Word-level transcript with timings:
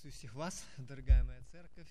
Приветствую 0.00 0.30
всех 0.30 0.34
вас, 0.34 0.64
дорогая 0.78 1.22
моя 1.24 1.40
церковь. 1.52 1.86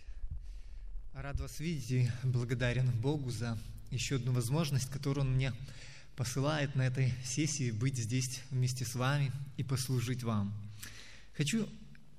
Рад 1.13 1.40
вас 1.40 1.59
видеть 1.59 1.92
и 1.92 2.09
благодарен 2.24 2.89
Богу 2.89 3.29
за 3.29 3.55
еще 3.92 4.16
одну 4.16 4.32
возможность, 4.32 4.89
которую 4.89 5.28
Он 5.28 5.35
мне 5.35 5.54
посылает 6.15 6.73
на 6.73 6.87
этой 6.87 7.13
сессии 7.23 7.69
быть 7.69 7.97
здесь 7.97 8.41
вместе 8.49 8.83
с 8.83 8.95
вами 8.95 9.31
и 9.57 9.63
послужить 9.63 10.23
вам. 10.23 10.51
Хочу 11.37 11.69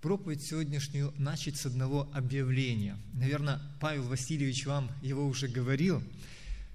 проповедь 0.01 0.45
сегодняшнюю 0.45 1.13
начать 1.19 1.57
с 1.57 1.67
одного 1.67 2.09
объявления. 2.15 2.97
Наверное, 3.15 3.61
Павел 3.81 4.05
Васильевич 4.05 4.67
вам 4.67 4.93
его 5.03 5.27
уже 5.27 5.49
говорил, 5.49 6.05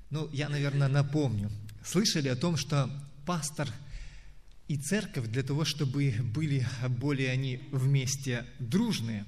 но 0.10 0.30
я, 0.34 0.50
наверное, 0.50 0.90
напомню. 0.90 1.50
Слышали 1.86 2.28
о 2.28 2.36
том, 2.36 2.58
что 2.58 2.90
пастор– 3.26 3.70
и 4.68 4.78
церковь 4.78 5.28
для 5.28 5.44
того, 5.44 5.64
чтобы 5.66 6.14
были 6.34 6.66
более 6.90 7.32
они 7.32 7.62
вместе 7.72 8.46
дружные. 8.60 9.26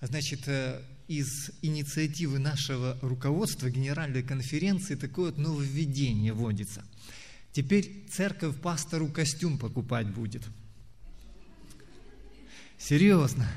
Значит, 0.00 0.48
э, 0.48 0.82
из 1.06 1.50
инициативы 1.60 2.38
нашего 2.38 2.98
руководства 3.02 3.68
Генеральной 3.68 4.22
конференции 4.22 4.94
такое 4.94 5.26
вот 5.26 5.38
нововведение 5.38 6.32
вводится. 6.32 6.84
Теперь 7.52 8.06
церковь 8.10 8.56
пастору 8.60 9.08
костюм 9.08 9.58
покупать 9.58 10.08
будет. 10.08 10.42
Серьезно. 12.78 13.48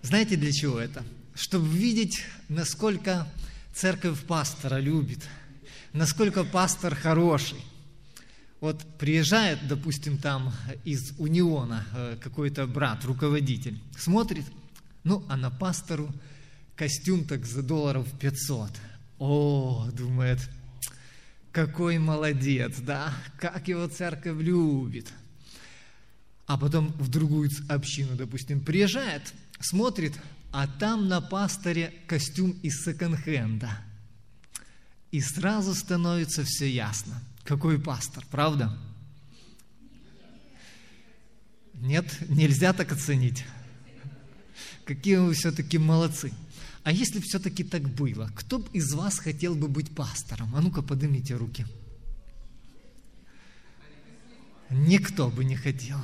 Знаете, 0.00 0.36
для 0.36 0.52
чего 0.52 0.78
это? 0.78 1.04
Чтобы 1.34 1.68
видеть, 1.68 2.22
насколько 2.48 3.30
церковь 3.72 4.20
пастора 4.24 4.78
любит, 4.80 5.20
насколько 5.92 6.44
пастор 6.44 6.94
хороший, 6.94 7.60
вот 8.62 8.86
приезжает, 8.96 9.66
допустим, 9.66 10.18
там 10.18 10.52
из 10.84 11.18
Униона 11.18 11.84
э, 11.94 12.16
какой-то 12.22 12.68
брат, 12.68 13.04
руководитель, 13.04 13.76
смотрит, 13.98 14.44
ну, 15.02 15.24
а 15.28 15.36
на 15.36 15.50
пастору 15.50 16.14
костюм 16.76 17.24
так 17.24 17.44
за 17.44 17.64
долларов 17.64 18.06
500. 18.20 18.70
О, 19.18 19.88
думает, 19.92 20.38
какой 21.50 21.98
молодец, 21.98 22.76
да, 22.78 23.12
как 23.36 23.66
его 23.66 23.88
церковь 23.88 24.40
любит. 24.40 25.12
А 26.46 26.56
потом 26.56 26.92
в 27.00 27.08
другую 27.08 27.50
общину, 27.68 28.14
допустим, 28.14 28.60
приезжает, 28.60 29.34
смотрит, 29.58 30.12
а 30.52 30.68
там 30.68 31.08
на 31.08 31.20
пасторе 31.20 31.92
костюм 32.06 32.52
из 32.62 32.84
секонд-хенда. 32.84 33.70
И 35.10 35.20
сразу 35.20 35.74
становится 35.74 36.44
все 36.44 36.70
ясно– 36.70 37.20
какой 37.44 37.78
пастор, 37.78 38.24
правда? 38.30 38.76
Нет, 41.74 42.06
нельзя 42.28 42.72
так 42.72 42.92
оценить. 42.92 43.44
Какие 44.84 45.16
вы 45.16 45.34
все-таки 45.34 45.78
молодцы. 45.78 46.32
А 46.84 46.92
если 46.92 47.20
все-таки 47.20 47.64
так 47.64 47.88
было, 47.88 48.30
кто 48.34 48.58
бы 48.58 48.68
из 48.72 48.92
вас 48.92 49.18
хотел 49.18 49.54
бы 49.54 49.68
быть 49.68 49.94
пастором? 49.94 50.54
А 50.54 50.60
ну-ка, 50.60 50.82
поднимите 50.82 51.34
руки. 51.34 51.66
Никто 54.70 55.28
бы 55.28 55.44
не 55.44 55.56
хотел. 55.56 55.98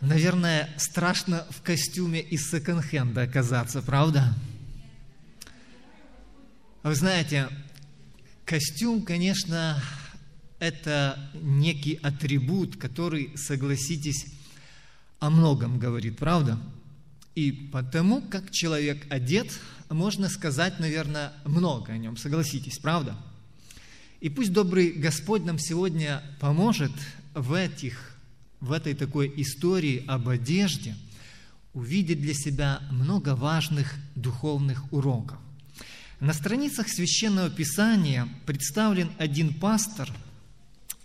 Наверное, 0.00 0.68
страшно 0.76 1.46
в 1.50 1.62
костюме 1.62 2.20
из 2.20 2.50
секонд-хенда 2.50 3.22
оказаться, 3.22 3.82
правда? 3.82 4.34
Вы 6.82 6.94
знаете, 6.94 7.48
Костюм, 8.44 9.02
конечно, 9.02 9.82
это 10.58 11.30
некий 11.40 11.94
атрибут, 12.02 12.76
который, 12.76 13.32
согласитесь, 13.36 14.26
о 15.18 15.30
многом 15.30 15.78
говорит, 15.78 16.18
правда? 16.18 16.58
И 17.34 17.52
потому, 17.72 18.20
как 18.20 18.50
человек 18.50 19.06
одет, 19.08 19.50
можно 19.88 20.28
сказать, 20.28 20.78
наверное, 20.78 21.32
много 21.46 21.94
о 21.94 21.98
нем, 21.98 22.18
согласитесь, 22.18 22.78
правда? 22.78 23.16
И 24.20 24.28
пусть 24.28 24.52
добрый 24.52 24.92
Господь 24.92 25.44
нам 25.44 25.58
сегодня 25.58 26.22
поможет 26.38 26.92
в, 27.34 27.54
этих, 27.54 28.16
в 28.60 28.72
этой 28.72 28.94
такой 28.94 29.32
истории 29.36 30.04
об 30.06 30.28
одежде 30.28 30.94
увидеть 31.72 32.20
для 32.20 32.34
себя 32.34 32.80
много 32.90 33.34
важных 33.34 33.94
духовных 34.14 34.92
уроков. 34.92 35.38
На 36.20 36.32
страницах 36.32 36.88
Священного 36.88 37.50
Писания 37.50 38.28
представлен 38.46 39.10
один 39.18 39.52
пастор, 39.52 40.08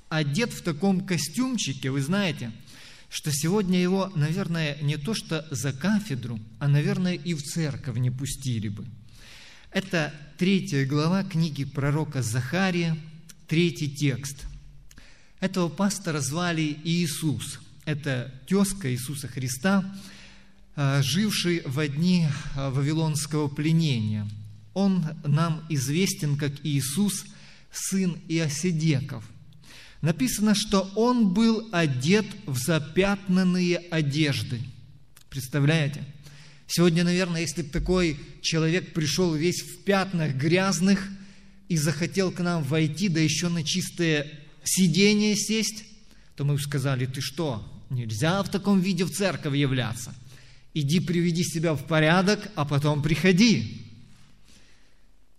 одет 0.07 0.53
в 0.53 0.61
таком 0.61 1.05
костюмчике, 1.05 1.89
вы 1.89 2.01
знаете, 2.01 2.51
что 3.09 3.31
сегодня 3.31 3.81
его, 3.81 4.11
наверное, 4.15 4.77
не 4.81 4.97
то 4.97 5.15
что 5.15 5.47
за 5.49 5.73
кафедру, 5.73 6.39
а, 6.59 6.67
наверное, 6.67 7.15
и 7.15 7.33
в 7.33 7.41
церковь 7.41 7.97
не 7.97 8.11
пустили 8.11 8.67
бы. 8.67 8.85
Это 9.71 10.13
третья 10.37 10.85
глава 10.85 11.23
книги 11.23 11.63
пророка 11.63 12.21
Захария, 12.21 12.95
третий 13.47 13.89
текст. 13.89 14.45
Этого 15.39 15.69
пастора 15.69 16.21
звали 16.21 16.77
Иисус. 16.83 17.59
Это 17.85 18.31
тезка 18.47 18.91
Иисуса 18.91 19.27
Христа, 19.27 19.83
а, 20.75 21.01
живший 21.01 21.63
в 21.65 21.87
дни 21.87 22.27
а, 22.55 22.69
вавилонского 22.69 23.47
пленения– 23.47 24.27
он 24.74 25.06
нам 25.24 25.66
известен 25.69 26.38
как 26.38 26.53
Иисус, 26.63 27.25
сын 27.72 28.18
Иосидеков. 28.28 29.24
Написано, 30.02 30.56
что 30.56 30.90
он 30.96 31.34
был 31.34 31.68
одет 31.72 32.25
в 32.46 32.57
запятнанные 32.57 33.78
одежды. 33.78 34.62
Представляете? 35.30 36.03
Сегодня, 36.68 37.03
наверное, 37.03 37.41
если 37.41 37.63
бы 37.63 37.69
такой 37.69 38.18
человек 38.41 38.94
пришел 38.94 39.34
весь 39.34 39.62
в 39.62 39.84
пятнах 39.84 40.35
грязных 40.35 41.07
и 41.68 41.75
захотел 41.78 42.31
к 42.31 42.40
нам 42.40 42.63
войти, 42.63 43.09
да 43.09 43.19
еще 43.19 43.50
на 43.50 43.63
чистое 43.63 44.28
сиденье 44.63 45.36
сесть, 45.36 45.84
то 46.36 46.46
мы 46.46 46.53
бы 46.53 46.62
сказали, 46.62 47.06
ты 47.06 47.22
что, 47.22 47.68
нельзя 47.90 48.41
в 48.44 48.50
таком 48.50 48.80
виде 48.80 49.03
в 49.03 49.12
церковь 49.12 49.56
являться. 49.56 50.16
Иди 50.74 51.00
приведи 51.00 51.44
себя 51.44 51.74
в 51.74 51.86
порядок, 51.86 52.50
а 52.56 52.63
потом 52.63 53.01
приходи. 53.01 53.88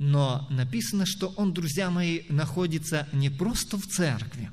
Но 0.01 0.47
написано, 0.49 1.05
что 1.05 1.29
он, 1.37 1.53
друзья 1.53 1.91
мои, 1.91 2.23
находится 2.31 3.07
не 3.13 3.29
просто 3.29 3.77
в 3.77 3.87
церкви, 3.87 4.51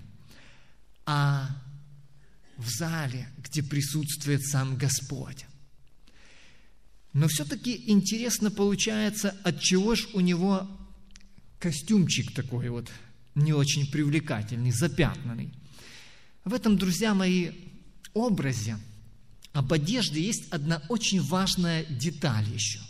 а 1.06 1.50
в 2.58 2.68
зале, 2.68 3.30
где 3.38 3.64
присутствует 3.64 4.46
сам 4.46 4.76
Господь. 4.76 5.46
Но 7.14 7.30
все-таки 7.30 7.82
интересно 7.88 8.52
получается, 8.52 9.38
от 9.46 9.62
чего 9.62 9.96
же 9.96 10.10
у 10.14 10.20
него 10.20 10.68
костюмчик 11.60 12.34
такой 12.34 12.68
вот 12.68 12.92
не 13.34 13.54
очень 13.54 13.90
привлекательный, 13.90 14.72
запятнанный. 14.72 15.54
В 16.44 16.54
этом, 16.54 16.78
друзья 16.78 17.14
мои, 17.14 17.52
образе 18.14 18.78
об 19.54 19.72
одежде 19.72 20.22
есть 20.22 20.50
одна 20.52 20.84
очень 20.90 21.22
важная 21.22 21.86
деталь 21.86 22.50
еще– 22.54 22.82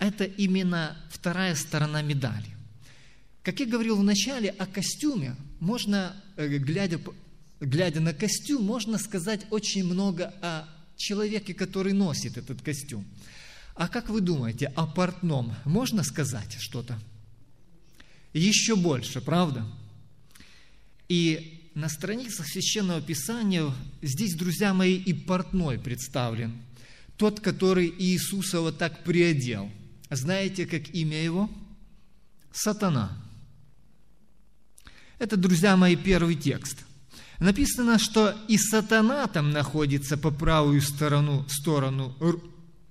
это 0.00 0.24
именно 0.24 0.96
вторая 1.10 1.54
сторона 1.54 2.02
медали. 2.02 2.56
Как 3.42 3.60
я 3.60 3.66
говорил 3.66 3.96
в 3.96 4.02
начале 4.02 4.48
о 4.48 4.66
костюме, 4.66 5.36
можно, 5.60 6.16
э, 6.36 6.48
глядя, 6.56 6.98
глядя 7.60 8.00
на 8.00 8.14
костюм, 8.14 8.64
можно 8.64 8.98
сказать 8.98 9.46
очень 9.50 9.84
много 9.84 10.34
о 10.40 10.66
человеке, 10.96 11.54
который 11.54 11.92
носит 11.92 12.38
этот 12.38 12.62
костюм. 12.62 13.04
А 13.74 13.88
как 13.88 14.08
вы 14.08 14.20
думаете, 14.20 14.72
о 14.74 14.86
портном 14.86 15.54
можно 15.64 16.02
сказать 16.02 16.56
что-то? 16.58 16.98
Еще 18.32 18.76
больше, 18.76 19.20
правда? 19.20 19.66
И 21.08 21.70
на 21.74 21.88
страницах 21.88 22.46
Священного 22.46 23.02
Писания 23.02 23.70
здесь, 24.00 24.34
друзья 24.34 24.72
мои, 24.72 24.96
и 24.96 25.12
портной 25.12 25.78
представлен. 25.78 26.58
Тот, 27.16 27.40
который 27.40 27.92
Иисуса 27.98 28.60
вот 28.60 28.78
так 28.78 29.04
приодел– 29.04 29.70
знаете, 30.16 30.66
как 30.66 30.90
имя 30.94 31.22
его? 31.22 31.48
Сатана. 32.52 33.10
Это, 35.18 35.36
друзья 35.36 35.76
мои, 35.76 35.96
первый 35.96 36.34
текст. 36.34 36.78
Написано, 37.38 37.98
что 37.98 38.34
и 38.48 38.58
сатана 38.58 39.26
там 39.26 39.50
находится 39.50 40.18
по 40.18 40.30
правую 40.30 40.82
сторону, 40.82 41.46
сторону, 41.48 42.14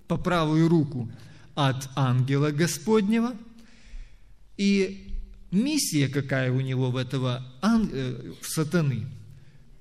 по 0.07 0.17
правую 0.17 0.67
руку 0.67 1.11
от 1.55 1.89
ангела 1.95 2.51
Господнего. 2.51 3.35
И 4.57 5.19
миссия 5.51 6.07
какая 6.07 6.51
у 6.51 6.61
него 6.61 6.89
в 6.89 6.97
этого 6.97 7.45
э, 7.61 8.33
сатаны? 8.41 9.07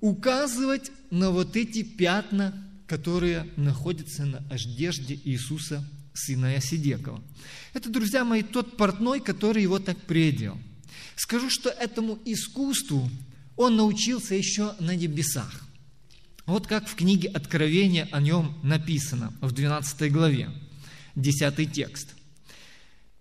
Указывать 0.00 0.90
на 1.11 1.31
вот 1.31 1.56
эти 1.56 1.82
пятна, 1.82 2.52
которые 2.87 3.46
находятся 3.56 4.25
на 4.26 4.38
одежде 4.50 5.14
Иисуса 5.25 5.85
сына 6.18 6.54
Ясидекова. 6.54 7.22
Это, 7.74 7.88
друзья 7.90 8.24
мои, 8.24 8.42
тот 8.42 8.76
портной, 8.76 9.20
который 9.20 9.62
его 9.62 9.78
так 9.78 9.96
предел. 9.98 10.58
Скажу, 11.16 11.50
что 11.50 11.68
этому 11.70 12.18
искусству 12.24 13.10
он 13.56 13.76
научился 13.76 14.34
еще 14.34 14.74
на 14.80 14.94
небесах. 14.94 15.64
Вот 16.46 16.66
как 16.66 16.88
в 16.88 16.94
книге 16.94 17.28
Откровения 17.28 18.08
о 18.12 18.20
нем 18.20 18.58
написано 18.62 19.34
в 19.40 19.52
12 19.52 20.12
главе, 20.12 20.48
10 21.14 21.72
текст. 21.72 22.14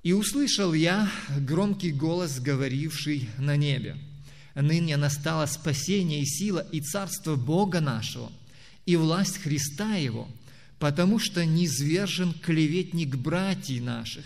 «И 0.04 0.14
услышал 0.14 0.74
я 0.74 1.12
громкий 1.40 1.92
голос, 1.92 2.40
говоривший 2.40 3.30
на 3.38 3.58
небе, 3.58 3.98
ныне 4.56 4.96
настало 4.96 5.46
спасение 5.46 6.22
и 6.22 6.26
сила 6.26 6.66
и 6.72 6.80
царство 6.80 7.36
Бога 7.36 7.82
нашего, 7.82 8.32
и 8.86 8.96
власть 8.96 9.40
Христа 9.40 9.96
Его, 9.96 10.30
потому 10.80 11.20
что 11.20 11.46
низвержен 11.46 12.34
клеветник 12.34 13.16
братьев 13.16 13.84
наших, 13.84 14.26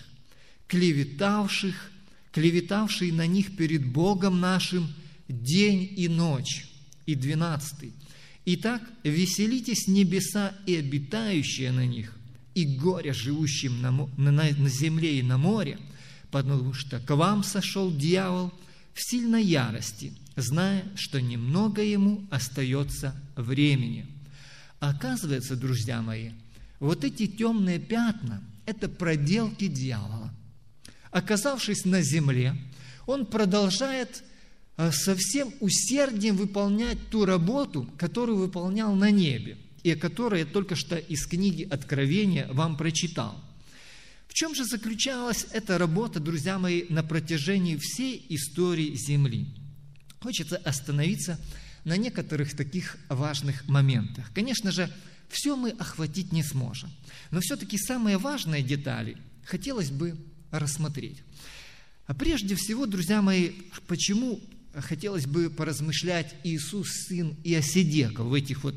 клеветавших, 0.68 1.92
клеветавший 2.32 3.12
на 3.12 3.28
них 3.28 3.56
перед 3.56 3.86
Богом 3.86 4.40
нашим 4.40 4.92
день 5.28 5.94
и 5.96 6.08
ночь». 6.08 6.68
И 7.08 7.16
двенадцатый. 7.16 7.94
Итак, 8.46 8.82
веселитесь 9.04 9.88
небеса 9.88 10.54
и 10.66 10.76
обитающие 10.76 11.72
на 11.72 11.86
них, 11.86 12.16
и 12.56 12.64
горе 12.66 13.12
живущим 13.12 13.82
на, 13.82 13.92
на, 13.92 14.32
на 14.32 14.70
земле 14.70 15.20
и 15.20 15.24
на 15.24 15.38
море, 15.38 15.80
потому 16.30 16.74
что 16.74 17.00
к 17.00 17.16
вам 17.16 17.44
сошел 17.44 17.92
дьявол 17.92 18.54
в 18.94 19.02
сильной 19.02 19.44
ярости, 19.44 20.14
зная, 20.36 20.86
что 20.96 21.20
немного 21.20 21.82
ему 21.82 22.26
остается 22.30 23.16
времени. 23.36 24.06
Оказывается, 24.80 25.56
друзья 25.56 26.02
мои, 26.02 26.32
вот 26.82 27.06
эти 27.06 27.28
темные 27.28 27.80
пятна– 27.80 28.44
это 28.66 28.90
проделки 28.90 29.68
дьявола. 29.68 30.34
Оказавшись 31.12 31.86
на 31.86 32.02
земле, 32.02 32.54
он 33.06 33.26
продолжает 33.26 34.24
Э, 34.82 34.92
со 34.92 35.16
всем 35.16 35.54
усердием 35.60 36.36
выполнять 36.36 36.98
ту 37.10 37.26
работу, 37.26 37.88
которую 37.98 38.40
выполнял 38.40 38.96
на 38.96 39.12
небе, 39.12 39.58
и 39.84 39.92
о 39.92 39.96
которой 39.96 40.40
я 40.40 40.46
только 40.46 40.76
что 40.76 40.96
из 40.98 41.28
книги 41.28 41.68
Откровения 41.70 42.48
вам 42.52 42.78
прочитал. 42.78 43.40
В 44.28 44.34
чем 44.34 44.56
же 44.56 44.66
заключалась 44.66 45.46
эта 45.52 45.78
работа, 45.78 46.20
друзья 46.20 46.58
мои, 46.58 46.86
на 46.90 47.04
протяжении 47.04 47.78
всей 47.78 48.26
истории 48.30 48.96
Земли? 48.96 49.48
Хочется 50.20 50.58
остановиться 50.58 51.40
на 51.84 51.98
некоторых 51.98 52.56
таких 52.56 52.98
важных 53.10 53.68
моментах. 53.68 54.32
Конечно 54.34 54.72
же, 54.72 54.90
все 55.32 55.56
мы 55.56 55.72
охватить 55.72 56.32
не 56.32 56.44
сможем, 56.44 56.92
но 57.32 57.40
все-таки 57.40 57.78
самые 57.78 58.18
важные 58.18 58.64
детали 58.64 59.18
хотелось 59.46 59.90
бы 59.90 60.18
рассмотреть. 60.52 61.24
А 62.08 62.14
прежде 62.14 62.56
всего, 62.56 62.86
друзья 62.86 63.22
мои, 63.22 63.52
почему 63.88 64.40
хотелось 64.74 65.26
бы 65.26 65.50
поразмышлять 65.50 66.36
Иисус, 66.44 66.90
сын 67.08 67.36
Иосидека, 67.44 68.24
в 68.24 68.34
этих 68.34 68.64
вот 68.64 68.76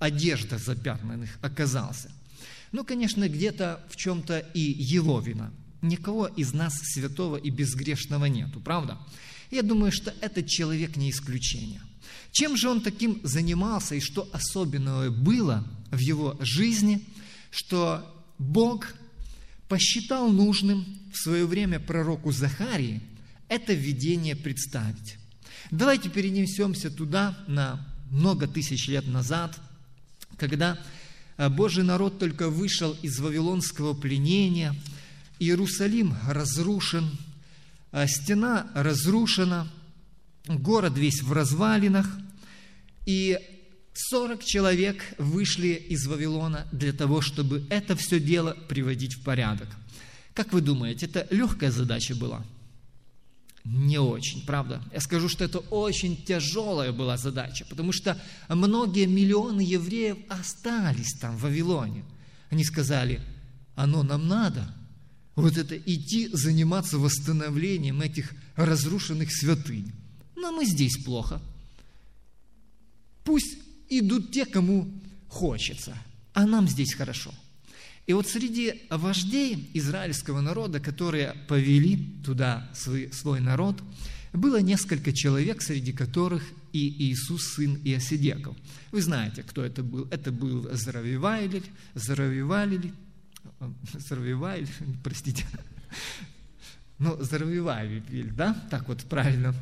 одеждах 0.00 0.60
запятнанных 0.60 1.38
оказался. 1.42 2.10
Ну, 2.72 2.84
конечно, 2.84 3.28
где-то 3.28 3.84
в 3.90 3.96
чем-то 3.96 4.38
и 4.38 4.60
его 4.60 5.20
вина. 5.20 5.52
Никого 5.82 6.26
из 6.26 6.52
нас 6.52 6.78
святого 6.82 7.36
и 7.36 7.50
безгрешного 7.50 8.26
нету, 8.26 8.60
правда? 8.60 8.98
Я 9.50 9.62
думаю, 9.62 9.92
что 9.92 10.12
этот 10.20 10.48
человек 10.48 10.96
не 10.96 11.10
исключение. 11.10 11.80
Чем 12.32 12.56
же 12.56 12.68
он 12.68 12.80
таким 12.80 13.20
занимался 13.22 13.94
и 13.94 14.00
что 14.00 14.28
особенного 14.32 15.10
было 15.10 15.64
в 15.90 15.98
его 15.98 16.36
жизни, 16.40 17.04
что 17.50 18.04
Бог 18.38 18.94
посчитал 19.68 20.30
нужным 20.30 20.84
в 21.12 21.16
свое 21.16 21.46
время 21.46 21.80
пророку 21.80 22.32
Захарии 22.32 23.00
это 23.48 23.72
видение 23.72 24.36
представить. 24.36 25.18
Давайте 25.70 26.08
перенесемся 26.08 26.90
туда 26.90 27.38
на 27.46 27.86
много 28.10 28.46
тысяч 28.46 28.88
лет 28.88 29.06
назад, 29.06 29.58
когда 30.36 30.78
э, 31.36 31.48
Божий 31.48 31.82
народ 31.82 32.18
только 32.18 32.50
вышел 32.50 32.92
из 33.02 33.18
вавилонского 33.18 33.94
пленения, 33.94 34.74
Иерусалим 35.38 36.14
разрушен, 36.26 37.10
а 37.92 38.06
стена 38.06 38.68
разрушена, 38.74 39.70
город 40.46 40.96
весь 40.96 41.22
в 41.22 41.32
развалинах, 41.32 42.08
и 43.06 43.38
40 43.96 44.44
человек 44.44 45.02
вышли 45.18 45.68
из 45.68 46.06
Вавилона 46.06 46.66
для 46.72 46.92
того, 46.92 47.20
чтобы 47.20 47.66
это 47.70 47.96
все 47.96 48.20
дело 48.20 48.56
приводить 48.68 49.14
в 49.14 49.22
порядок. 49.22 49.68
Как 50.34 50.52
вы 50.52 50.60
думаете, 50.60 51.06
это 51.06 51.26
легкая 51.30 51.70
задача 51.70 52.14
была– 52.14 52.44
не 53.66 53.98
очень, 53.98 54.46
правда? 54.46 54.80
Я 54.92 55.00
скажу, 55.00 55.28
что 55.28 55.44
это 55.44 55.58
очень 55.58 56.16
тяжелая 56.16 56.92
была 56.92 57.16
задача, 57.16 57.66
потому 57.68 57.90
что 57.90 58.20
многие 58.48 59.06
миллионы 59.06 59.60
евреев 59.60 60.18
остались 60.28 61.14
там, 61.14 61.36
в 61.36 61.40
Вавилоне. 61.40 62.04
Они 62.48 62.62
сказали, 62.62 63.20
оно 63.74 64.04
нам 64.04 64.28
надо, 64.28 64.72
вот 65.34 65.56
это 65.56 65.76
идти 65.76 66.28
заниматься 66.32 66.98
восстановлением 66.98 68.02
этих 68.02 68.34
разрушенных 68.54 69.32
святынь. 69.32 69.90
Нам 70.36 70.60
и 70.60 70.64
здесь 70.64 71.02
плохо. 71.04 71.42
Пусть 73.24 73.58
идут 73.88 74.32
те, 74.32 74.46
кому 74.46 74.88
хочется, 75.28 75.96
а 76.32 76.46
нам 76.46 76.68
здесь 76.68 76.94
хорошо– 76.94 77.32
и 78.06 78.12
вот 78.12 78.28
среди 78.28 78.82
вождей 78.88 79.68
израильского 79.74 80.40
народа, 80.40 80.78
которые 80.78 81.34
повели 81.48 81.96
туда 82.24 82.70
свой, 82.72 83.10
свой 83.12 83.40
народ, 83.40 83.82
было 84.32 84.60
несколько 84.60 85.12
человек, 85.12 85.60
среди 85.60 85.92
которых 85.92 86.44
и 86.72 87.10
Иисус, 87.10 87.54
сын 87.54 87.80
Иосидеков. 87.84 88.56
Вы 88.92 89.02
знаете, 89.02 89.42
кто 89.42 89.64
это 89.64 89.82
был. 89.82 90.06
Это 90.10 90.30
был 90.30 90.68
Заравивайль, 90.72 91.64
Заравивайль, 91.94 92.92
Заравивайль, 93.94 94.68
простите, 95.02 95.44
ну, 96.98 97.16
Заравивайль, 97.20 98.30
да, 98.32 98.54
так 98.70 98.88
вот 98.88 99.02
правильно, 99.04 99.54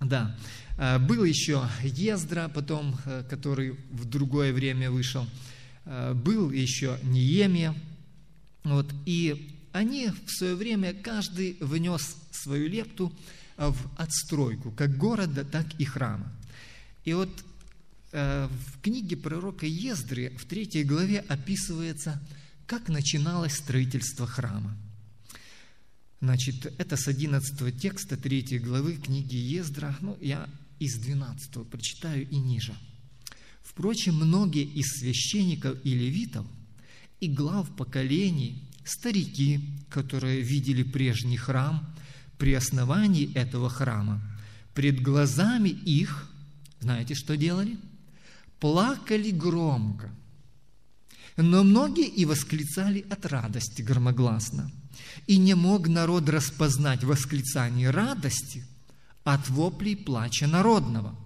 да. 0.00 0.36
А, 0.76 0.98
был 0.98 1.24
еще 1.24 1.68
Ездра, 1.82 2.48
потом, 2.48 2.96
э, 3.04 3.24
который 3.28 3.76
в 3.90 4.04
другое 4.04 4.52
время 4.52 4.90
вышел– 4.90 5.26
Э, 5.84 6.14
был 6.14 6.50
еще 6.50 6.98
Ниемия. 7.02 7.74
Вот, 8.62 8.92
и 9.04 9.58
они 9.72 10.08
в 10.08 10.30
свое 10.30 10.54
время, 10.54 10.94
каждый 10.94 11.56
внес 11.60 12.16
свою 12.30 12.68
лепту 12.68 13.12
в 13.56 13.76
отстройку 13.96 14.70
как 14.70 14.96
города, 14.96 15.44
так 15.44 15.66
и 15.78 15.84
храма. 15.84 16.32
И 17.04 17.12
вот 17.12 17.28
э, 18.12 18.48
в 18.48 18.80
книге 18.80 19.16
пророка 19.16 19.66
Ездры 19.66 20.34
в 20.38 20.46
третьей 20.46 20.84
главе 20.84 21.20
описывается, 21.28 22.20
как 22.66 22.88
начиналось 22.88 23.56
строительство 23.56 24.26
храма. 24.26 24.74
Значит, 26.20 26.72
это 26.78 26.96
с 26.96 27.08
11 27.08 27.80
текста 27.80 28.16
3 28.16 28.58
главы 28.58 28.96
книги 28.96 29.36
Ездра, 29.36 29.96
ну, 30.00 30.16
я 30.20 30.48
из 30.78 30.98
12 30.98 31.68
прочитаю 31.68 32.28
и 32.28 32.36
ниже– 32.36 32.74
Впрочем, 33.64 34.16
многие 34.16 34.62
из 34.62 35.00
священников 35.00 35.76
и 35.84 35.94
левитов 35.94 36.46
и 37.18 37.26
глав 37.26 37.74
поколений, 37.74 38.62
старики, 38.84 39.68
которые 39.88 40.42
видели 40.42 40.84
прежний 40.84 41.38
храм, 41.38 41.84
при 42.38 42.52
основании 42.52 43.32
этого 43.34 43.70
храма, 43.70 44.22
пред 44.74 45.00
глазами 45.00 45.70
их, 45.70 46.30
знаете, 46.80 47.14
что 47.14 47.36
делали? 47.36 47.78
Плакали 48.60 49.30
громко. 49.30 50.10
Но 51.36 51.64
многие 51.64 52.06
и 52.06 52.24
восклицали 52.24 53.04
от 53.10 53.26
радости 53.26 53.82
громогласно. 53.82 54.70
И 55.26 55.36
не 55.36 55.54
мог 55.54 55.88
народ 55.88 56.28
распознать 56.28 57.02
восклицание 57.04 57.90
радости 57.90 58.64
от 59.24 59.48
воплей 59.48 59.96
плача 59.96 60.46
народного– 60.46 61.18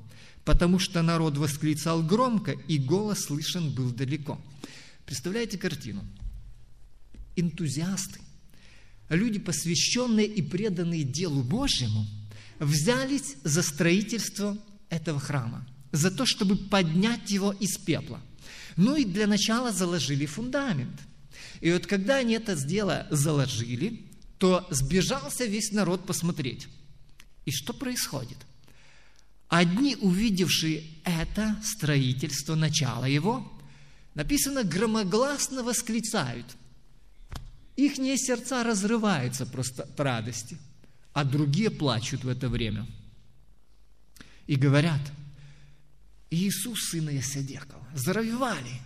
потому 0.49 0.79
что 0.79 1.03
народ 1.03 1.37
восклицал 1.37 2.03
громко, 2.03 2.53
и 2.53 2.79
голос 2.79 3.25
слышен 3.27 3.71
был 3.71 3.91
далеко. 3.91 4.41
Представляете 5.05 5.59
картину? 5.59 6.03
Энтузиасты, 7.37 8.19
люди, 9.11 9.39
посвященные 9.39 10.27
и 10.27 10.41
преданные 10.41 11.05
делу 11.05 11.43
Божьему, 11.43 12.07
взялись 12.61 13.37
за 13.45 13.63
строительство 13.63 14.57
этого 14.89 15.21
храма, 15.21 15.69
за 15.93 16.11
то, 16.11 16.25
чтобы 16.25 16.57
поднять 16.57 17.31
его 17.31 17.53
из 17.53 17.77
пепла. 17.77 18.19
Ну 18.79 18.95
и 18.95 19.05
для 19.05 19.27
начала 19.27 19.73
заложили 19.73 20.25
фундамент. 20.25 21.01
И 21.61 21.73
вот 21.73 21.89
когда 21.89 22.19
они 22.19 22.35
это 22.35 22.55
дело 22.55 23.09
заложили, 23.11 24.07
то 24.39 24.69
сбежался 24.71 25.47
весь 25.47 25.73
народ 25.73 26.07
посмотреть. 26.07 26.69
И 27.45 27.51
что 27.51 27.73
происходит? 27.73 28.39
Одни, 29.49 29.97
увидевшие 29.97 30.85
это 31.03 31.61
строительство, 31.65 32.55
начало 32.55 33.07
его, 33.07 33.53
написано, 34.15 34.63
громогласно 34.63 35.65
восклицают. 35.65 36.47
Ихние 37.75 38.17
сердца 38.17 38.63
разрываются 38.63 39.45
просто 39.45 39.83
от 39.83 39.99
радости, 39.99 40.57
а 41.13 41.25
другие 41.25 41.71
плачут 41.71 42.23
в 42.23 42.29
это 42.29 42.49
время. 42.49 42.87
И 44.47 44.55
говорят, 44.55 45.01
Иисус, 46.31 46.91
сын 46.91 47.09
Иосидекова, 47.11 47.87
заровевали. 47.95 48.81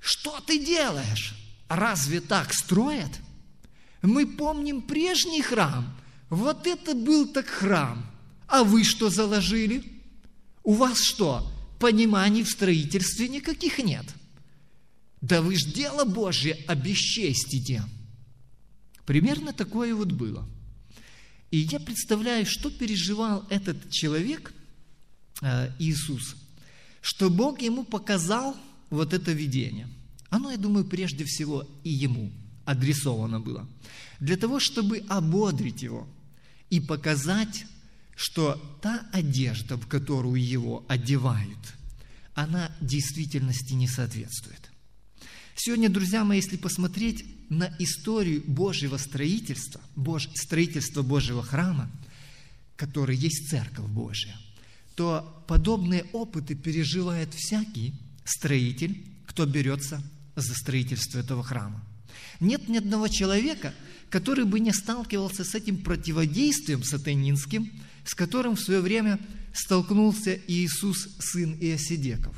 Что 0.00 0.40
ты 0.40 0.64
делаешь? 0.64 1.34
Разве 1.68 2.20
так 2.20 2.54
строят? 2.54 3.10
Мы 4.02 4.26
помним 4.26 4.82
прежний 4.82 5.42
храм. 5.42 5.94
Вот 6.30 6.66
это 6.66 6.94
был 6.94 7.28
так 7.28 7.46
храм. 7.46 8.04
А 8.46 8.64
вы 8.64 8.84
что 8.84 9.10
заложили? 9.10 9.84
У 10.62 10.74
вас 10.74 11.02
что, 11.02 11.50
пониманий 11.78 12.42
в 12.42 12.50
строительстве 12.50 13.28
никаких 13.28 13.78
нет? 13.78 14.06
Да 15.20 15.42
вы 15.42 15.56
ж 15.56 15.64
дело 15.64 16.04
Божье 16.04 16.54
обесчестите. 16.66 17.82
Примерно 19.04 19.52
такое 19.52 19.94
вот 19.94 20.12
было. 20.12 20.48
И 21.50 21.58
я 21.58 21.80
представляю, 21.80 22.46
что 22.46 22.70
переживал 22.70 23.46
этот 23.48 23.90
человек, 23.90 24.52
э, 25.40 25.72
Иисус, 25.78 26.36
что 27.00 27.30
Бог 27.30 27.62
ему 27.62 27.84
показал 27.84 28.56
вот 28.90 29.12
это 29.12 29.32
видение. 29.32 29.88
Оно, 30.30 30.50
я 30.50 30.56
думаю, 30.56 30.84
прежде 30.84 31.24
всего 31.24 31.66
и 31.84 31.90
ему 31.90 32.30
адресовано 32.64 33.40
было. 33.40 33.66
Для 34.20 34.36
того, 34.36 34.60
чтобы 34.60 34.98
ободрить 35.08 35.82
его 35.82 36.06
и 36.70 36.80
показать, 36.80 37.64
что 38.14 38.54
та 38.82 39.08
одежда, 39.12 39.76
в 39.76 39.86
которую 39.86 40.42
его 40.42 40.84
одевают, 40.88 41.58
она 42.34 42.70
действительности 42.80 43.72
не 43.72 43.88
соответствует. 43.88 44.70
Сегодня, 45.56 45.88
друзья 45.88 46.24
мои, 46.24 46.38
если 46.38 46.56
посмотреть 46.56 47.24
на 47.48 47.74
историю 47.78 48.44
Божьего 48.46 48.96
строительства, 48.96 49.80
Бож... 49.96 50.28
строительства 50.34 51.02
Божьего 51.02 51.42
храма, 51.42 51.90
который 52.76 53.16
есть 53.16 53.48
Церковь 53.48 53.86
Божья, 53.86 54.36
то 54.98 55.44
подобные 55.46 56.06
опыты 56.12 56.56
переживает 56.56 57.32
всякий 57.32 57.94
строитель, 58.24 59.00
кто 59.26 59.46
берется 59.46 60.02
за 60.34 60.54
строительство 60.54 61.20
этого 61.20 61.44
храма. 61.44 61.84
Нет 62.40 62.68
ни 62.68 62.78
одного 62.78 63.06
человека, 63.06 63.72
который 64.10 64.44
бы 64.44 64.58
не 64.58 64.72
сталкивался 64.72 65.44
с 65.44 65.54
этим 65.54 65.84
противодействием 65.84 66.82
сатанинским, 66.82 67.70
с 68.04 68.12
которым 68.16 68.56
в 68.56 68.60
свое 68.60 68.80
время 68.80 69.20
столкнулся 69.54 70.36
Иисус, 70.48 71.10
сын 71.20 71.56
Иосидеков. 71.60 72.34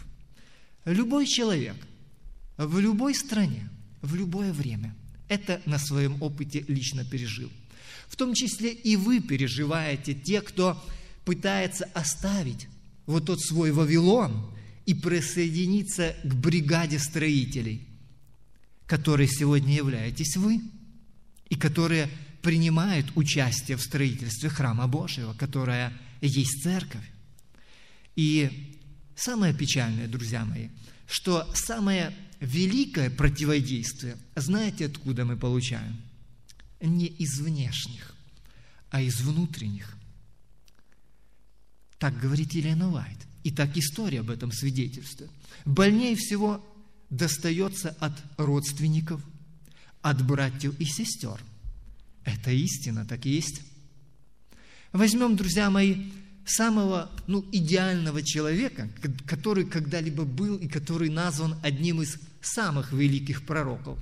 Любой 0.84 1.26
человек 1.26 1.76
в 2.58 2.78
любой 2.78 3.14
стране, 3.14 3.70
в 4.02 4.14
любое 4.14 4.52
время 4.52 4.94
это 5.28 5.62
на 5.64 5.78
своем 5.78 6.22
опыте 6.22 6.62
лично 6.68 7.06
пережил. 7.06 7.50
В 8.06 8.16
том 8.16 8.34
числе 8.34 8.70
и 8.70 8.96
вы 8.96 9.20
переживаете, 9.20 10.12
те, 10.12 10.42
кто 10.42 10.78
пытается 11.24 11.84
оставить 11.94 12.68
вот 13.06 13.26
тот 13.26 13.40
свой 13.40 13.72
Вавилон 13.72 14.50
и 14.86 14.94
присоединиться 14.94 16.16
к 16.24 16.34
бригаде 16.34 16.98
строителей, 16.98 17.86
которые 18.86 19.28
сегодня 19.28 19.74
являетесь 19.74 20.36
вы, 20.36 20.60
и 21.48 21.56
которые 21.56 22.08
принимают 22.42 23.06
участие 23.16 23.76
в 23.76 23.82
строительстве 23.82 24.48
храма 24.48 24.86
Божьего, 24.86 25.34
которая 25.34 25.92
есть 26.20 26.62
церковь. 26.62 27.04
И 28.16 28.78
самое 29.16 29.54
печальное, 29.54 30.08
друзья 30.08 30.44
мои, 30.44 30.68
что 31.06 31.48
самое 31.54 32.14
великое 32.40 33.10
противодействие, 33.10 34.16
знаете, 34.36 34.86
откуда 34.86 35.24
мы 35.24 35.36
получаем? 35.36 36.00
Не 36.80 37.06
из 37.06 37.38
внешних, 37.40 38.14
а 38.90 39.02
из 39.02 39.20
внутренних. 39.20 39.96
Так 42.00 42.18
говорит 42.18 42.52
Елена 42.54 42.88
Вайт. 42.88 43.18
И 43.44 43.50
так 43.50 43.76
история 43.76 44.20
об 44.20 44.30
этом 44.30 44.50
свидетельствует. 44.52 45.30
Больнее 45.66 46.16
всего 46.16 46.64
достается 47.10 47.90
от 48.00 48.12
родственников, 48.38 49.22
от 50.00 50.26
братьев 50.26 50.74
и 50.80 50.84
сестер. 50.86 51.40
Это 52.24 52.50
истина, 52.50 53.04
так 53.04 53.26
и 53.26 53.30
есть. 53.30 53.60
Возьмем, 54.92 55.36
друзья 55.36 55.68
мои, 55.68 56.10
самого 56.46 57.10
ну, 57.26 57.44
идеального 57.52 58.22
человека, 58.22 58.88
который 59.26 59.66
когда-либо 59.66 60.24
был 60.24 60.56
и 60.56 60.68
который 60.68 61.10
назван 61.10 61.56
одним 61.62 62.00
из 62.00 62.16
самых 62.40 62.92
великих 62.92 63.44
пророков, 63.44 63.98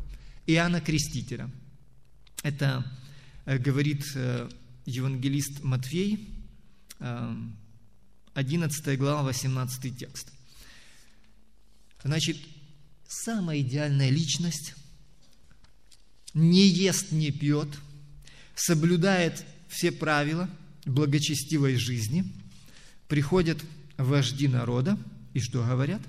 Иоанна 0.46 0.80
Крестителя. 0.80 1.50
Это 2.44 2.84
э, 3.44 3.58
говорит 3.58 4.04
э, 4.14 4.48
евангелист 4.86 5.64
Матфей, 5.64 6.34
11 8.38 8.86
э, 8.86 8.96
глава, 8.96 9.22
18 9.22 9.98
текст. 9.98 10.32
Значит, 12.04 12.36
самая 13.08 13.60
идеальная 13.60 14.10
личность 14.10 14.74
не 16.34 16.66
ест, 16.66 17.10
не 17.10 17.32
пьет, 17.32 17.68
соблюдает 18.54 19.44
все 19.68 19.90
правила 19.90 20.48
благочестивой 20.84 21.76
жизни, 21.76 22.24
приходят 23.08 23.58
вожди 23.96 24.46
народа, 24.46 24.96
и 25.34 25.40
что 25.40 25.64
говорят? 25.64 26.02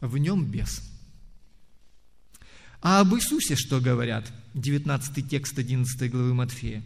В 0.00 0.16
нем 0.18 0.44
бес– 0.44 0.82
а 2.80 3.00
об 3.00 3.14
Иисусе 3.14 3.56
что 3.56 3.80
говорят? 3.80 4.32
19 4.54 5.28
текст 5.28 5.58
11 5.58 6.10
главы 6.10 6.34
Матфея. 6.34 6.82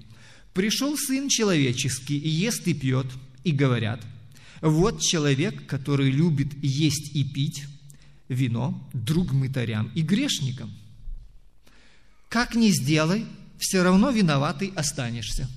«Пришел 0.54 0.96
Сын 0.96 1.28
Человеческий, 1.28 2.18
и 2.18 2.28
ест 2.28 2.66
и 2.66 2.74
пьет, 2.74 3.06
и 3.44 3.52
говорят, 3.52 4.00
вот 4.62 5.00
человек, 5.02 5.66
который 5.66 6.10
любит 6.10 6.54
есть 6.62 7.14
и 7.14 7.24
пить 7.24 7.64
вино, 8.28 8.88
друг 8.94 9.32
мытарям 9.32 9.90
и 9.94 10.02
грешникам. 10.02 10.72
Как 12.28 12.54
ни 12.54 12.70
сделай, 12.70 13.26
все 13.58 13.82
равно 13.82 14.10
виноватый 14.10 14.72
останешься». 14.74 15.50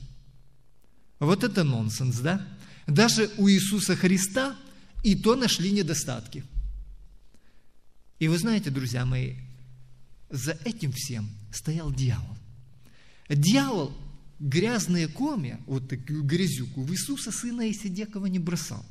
Вот 1.19 1.43
это 1.43 1.63
нонсенс, 1.63 2.19
да? 2.19 2.45
Даже 2.87 3.31
у 3.37 3.47
Иисуса 3.47 3.95
Христа 3.95 4.55
и 5.03 5.15
то 5.15 5.35
нашли 5.35 5.71
недостатки. 5.71 6.43
И 8.19 8.27
вы 8.27 8.37
знаете, 8.37 8.69
друзья 8.69 9.05
мои, 9.05 9.35
за 10.29 10.57
этим 10.65 10.91
всем 10.91 11.29
стоял 11.53 11.91
дьявол. 11.91 12.37
Дьявол 13.29 13.95
грязные 14.39 15.07
комья, 15.07 15.59
вот 15.65 15.89
такую 15.89 16.23
грязюку, 16.23 16.83
в 16.83 16.91
Иисуса 16.91 17.31
Сына 17.31 17.69
Исидекова 17.71 18.25
не 18.25 18.39
бросал. 18.39 18.85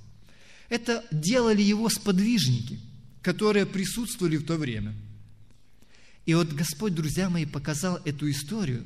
Это 0.69 1.05
делали 1.11 1.63
его 1.63 1.89
сподвижники, 1.89 2.81
которые 3.23 3.67
присутствовали 3.67 4.37
в 4.37 4.47
то 4.47 4.57
время. 4.57 4.95
И 6.27 6.35
вот 6.35 6.53
Господь, 6.53 6.95
друзья 6.95 7.29
мои, 7.29 7.45
показал 7.45 8.01
эту 8.05 8.31
историю 8.31 8.85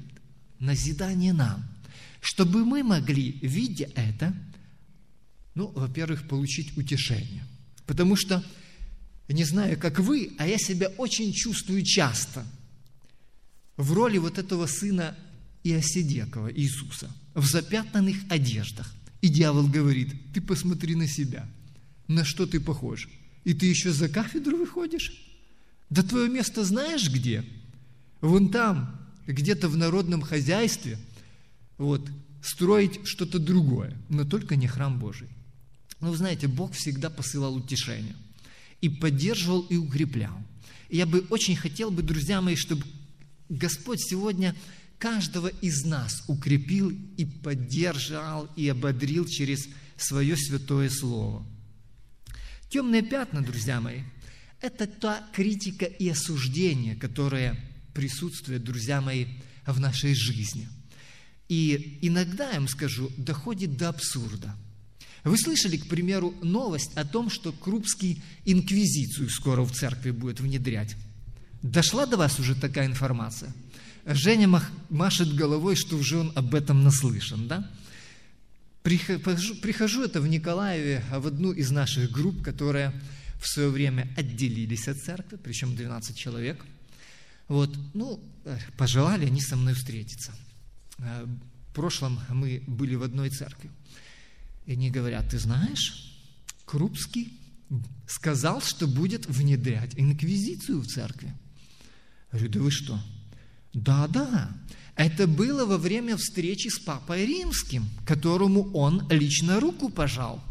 назидание 0.58 1.32
нам, 1.32 1.64
чтобы 2.20 2.64
мы 2.64 2.82
могли, 2.82 3.38
видя 3.42 3.88
это, 3.94 4.35
ну, 5.54 5.68
во-первых, 5.68 6.26
получить 6.28 6.76
утешение. 6.76 7.47
Потому 7.87 8.16
что 8.16 8.44
не 9.28 9.44
знаю, 9.44 9.78
как 9.78 9.99
вы, 9.99 10.32
а 10.38 10.47
я 10.47 10.58
себя 10.58 10.88
очень 10.97 11.32
чувствую 11.32 11.85
часто 11.85 12.47
в 13.76 13.92
роли 13.92 14.18
вот 14.18 14.38
этого 14.38 14.66
сына 14.66 15.16
Иосидекова, 15.64 16.52
Иисуса, 16.52 17.11
в 17.35 17.44
запятнанных 17.47 18.16
одеждах. 18.28 18.92
И 19.20 19.28
дьявол 19.28 19.68
говорит, 19.68 20.14
ты 20.32 20.40
посмотри 20.40 20.94
на 20.94 21.06
себя, 21.06 21.49
на 22.08 22.24
что 22.24 22.46
ты 22.46 22.60
похож. 22.60 23.08
И 23.44 23.54
ты 23.54 23.66
еще 23.66 23.92
за 23.92 24.08
кафедру 24.08 24.56
выходишь? 24.56 25.12
Да 25.90 26.02
твое 26.02 26.28
место 26.28 26.64
знаешь 26.64 27.08
где? 27.08 27.44
Вон 28.20 28.50
там, 28.50 29.00
где-то 29.26 29.68
в 29.68 29.76
народном 29.76 30.22
хозяйстве, 30.22 30.98
вот, 31.78 32.10
строить 32.42 33.00
что-то 33.04 33.38
другое, 33.38 33.96
но 34.08 34.24
только 34.24 34.56
не 34.56 34.66
храм 34.66 34.98
Божий. 34.98 35.28
Но 36.00 36.10
вы 36.10 36.16
знаете, 36.16 36.48
Бог 36.48 36.72
всегда 36.72 37.10
посылал 37.10 37.54
утешение– 37.54 38.16
и 38.80 38.88
поддерживал 38.88 39.62
и 39.62 39.76
укреплял. 39.76 40.36
И 40.88 40.96
я 40.96 41.06
бы 41.06 41.26
очень 41.30 41.56
хотел 41.56 41.90
бы, 41.90 42.02
друзья 42.02 42.40
мои, 42.40 42.56
чтобы 42.56 42.84
Господь 43.48 44.00
сегодня 44.00 44.54
каждого 44.98 45.48
из 45.48 45.84
нас 45.84 46.24
укрепил 46.28 46.90
и 47.16 47.24
поддержал 47.24 48.48
и 48.56 48.68
ободрил 48.68 49.26
через 49.26 49.68
свое 49.96 50.36
святое 50.36 50.88
слово. 50.88 51.44
Темные 52.68 53.02
пятна, 53.02 53.42
друзья 53.42 53.80
мои, 53.80 54.00
это 54.60 54.87
та 54.87 55.26
критика 55.32 55.84
и 55.84 56.08
осуждение, 56.08 56.96
которое 56.96 57.56
присутствует, 57.94 58.64
друзья 58.64 59.00
мои, 59.00 59.26
в 59.66 59.80
нашей 59.80 60.14
жизни. 60.14 60.68
И 61.48 61.98
иногда, 62.02 62.50
я 62.50 62.58
вам 62.58 62.68
скажу, 62.68 63.10
доходит 63.16 63.76
до 63.76 63.88
абсурда– 63.88 64.54
вы 65.25 65.37
слышали, 65.37 65.76
к 65.76 65.88
примеру, 65.88 66.34
новость 66.42 66.92
о 66.94 67.04
том, 67.04 67.30
что 67.30 67.52
Крупский 67.52 68.22
инквизицию 68.44 69.30
скоро 69.30 69.62
в 69.62 69.72
церкви 69.72 70.10
будет 70.10 70.40
внедрять? 70.40 70.96
Дошла 71.62 72.06
до 72.06 72.16
вас 72.16 72.38
уже 72.38 72.54
такая 72.54 72.87
информация? 72.87 73.52
Женя 74.06 74.48
машет 74.88 75.34
головой, 75.34 75.76
что 75.76 75.96
уже 75.96 76.18
он 76.18 76.32
об 76.34 76.54
этом 76.54 76.82
наслышан, 76.82 77.48
да? 77.48 77.70
Прихожу, 78.88 79.54
прихожу 79.57 80.02
это 80.02 80.18
в 80.18 80.28
Николаеве, 80.28 81.04
в 81.11 81.26
одну 81.26 81.52
из 81.52 81.71
наших 81.71 82.11
групп, 82.11 82.42
которая 82.42 82.95
в 83.38 83.47
свое 83.47 83.68
время 83.68 84.09
отделились 84.16 84.88
от 84.88 84.97
церкви, 84.97 85.37
причем 85.37 85.76
12 85.76 86.16
человек. 86.16 86.64
Вот, 87.49 87.76
ну, 87.92 88.18
пожелали 88.78 89.26
они 89.26 89.42
со 89.42 89.57
мной 89.57 89.75
встретиться. 89.75 90.33
Э, 91.00 91.26
в 91.71 91.75
прошлом 91.75 92.18
мы 92.30 92.62
были 92.66 92.95
в 92.95 93.02
одной 93.02 93.28
церкви. 93.28 93.71
И 94.64 94.73
они 94.73 94.90
говорят, 94.90 95.28
ты 95.28 95.38
знаешь, 95.38 96.18
Крупский 96.64 97.38
сказал, 98.07 98.62
что 98.62 98.87
будет 98.87 99.26
внедрять 99.26 99.99
инквизицию 99.99 100.80
в 100.80 100.87
церкви. 100.87 101.35
Я 102.33 102.38
говорю, 102.38 102.52
да 102.54 102.61
вы 102.61 102.71
что? 102.71 103.02
Да, 103.75 104.09
да. 104.09 104.50
Это 104.98 105.28
было 105.28 105.64
во 105.64 105.78
время 105.78 106.16
встречи 106.16 106.66
с 106.66 106.80
Папой 106.80 107.24
Римским, 107.24 107.88
которому 108.04 108.72
он 108.72 109.06
лично 109.10 109.60
руку 109.60 109.90
пожал. 109.90 110.42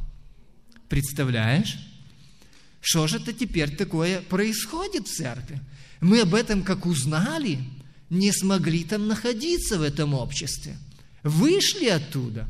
Представляешь? 0.88 1.78
Что 2.80 3.08
же 3.08 3.18
это 3.18 3.34
теперь 3.34 3.76
такое 3.76 4.22
происходит 4.22 5.06
в 5.06 5.14
церкви? 5.14 5.60
Мы 6.00 6.22
об 6.22 6.34
этом 6.34 6.64
как 6.64 6.86
узнали, 6.86 7.60
не 8.10 8.32
смогли 8.32 8.86
там 8.86 9.10
находиться 9.10 9.78
в 9.78 9.82
этом 9.82 10.14
обществе. 10.14 10.78
Вышли 11.24 11.88
оттуда. 11.88 12.50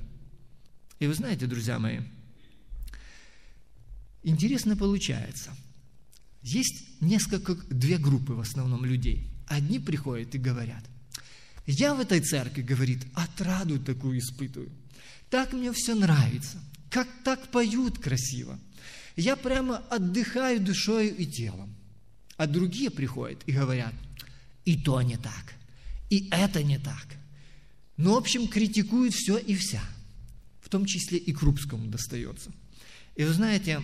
И 1.00 1.08
вы 1.08 1.16
знаете, 1.16 1.48
друзья 1.48 1.80
мои, 1.80 2.02
интересно 4.22 4.78
получается. 4.78 5.50
Есть 6.44 7.02
несколько, 7.02 7.56
две 7.72 7.98
группы 7.98 8.34
в 8.34 8.42
основном 8.42 8.86
людей. 8.86 9.32
Одни 9.48 9.80
приходят 9.80 10.36
и 10.36 10.38
говорят, 10.38 10.84
я 11.68 11.94
в 11.94 12.00
этой 12.00 12.22
церкви, 12.22 12.62
говорит, 12.62 13.06
отраду 13.14 13.80
такую 13.80 14.20
испытываю. 14.20 14.72
Так 15.30 15.54
мне 15.54 15.72
все 15.74 15.94
нравится. 15.94 16.58
Как 16.90 17.08
так 17.24 17.52
поют 17.52 18.00
красиво. 18.00 18.58
Я 19.18 19.36
прямо 19.36 19.78
отдыхаю 19.90 20.62
душою 20.62 21.16
и 21.16 21.26
телом. 21.26 21.76
А 22.38 22.48
другие 22.48 22.90
приходят 22.90 23.42
и 23.46 23.52
говорят, 23.52 23.94
и 24.64 24.78
то 24.78 25.02
не 25.02 25.18
так, 25.18 25.56
и 26.10 26.30
это 26.32 26.64
не 26.64 26.78
так. 26.78 27.06
Ну, 27.98 28.14
в 28.14 28.18
общем, 28.18 28.48
критикуют 28.48 29.14
все 29.14 29.38
и 29.38 29.56
вся. 29.56 29.82
В 30.62 30.70
том 30.70 30.86
числе 30.86 31.18
и 31.18 31.34
Крупскому 31.34 31.88
достается. 31.88 32.52
И 33.16 33.24
вы 33.24 33.34
знаете, 33.34 33.82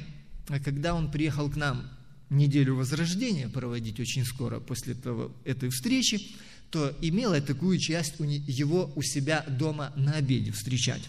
когда 0.64 0.94
он 0.94 1.10
приехал 1.12 1.50
к 1.50 1.56
нам 1.56 1.90
неделю 2.30 2.76
возрождения 2.76 3.50
проводить 3.50 4.00
очень 4.00 4.24
скоро 4.26 4.60
после 4.60 4.94
того, 4.94 5.36
этой 5.46 5.70
встречи, 5.70 6.36
то 6.74 6.92
имела 7.02 7.40
такую 7.40 7.78
часть 7.78 8.20
у 8.20 8.24
его 8.24 8.92
у 8.96 9.04
себя 9.04 9.46
дома 9.48 9.94
на 9.96 10.14
обеде 10.14 10.52
встречать. 10.52 11.08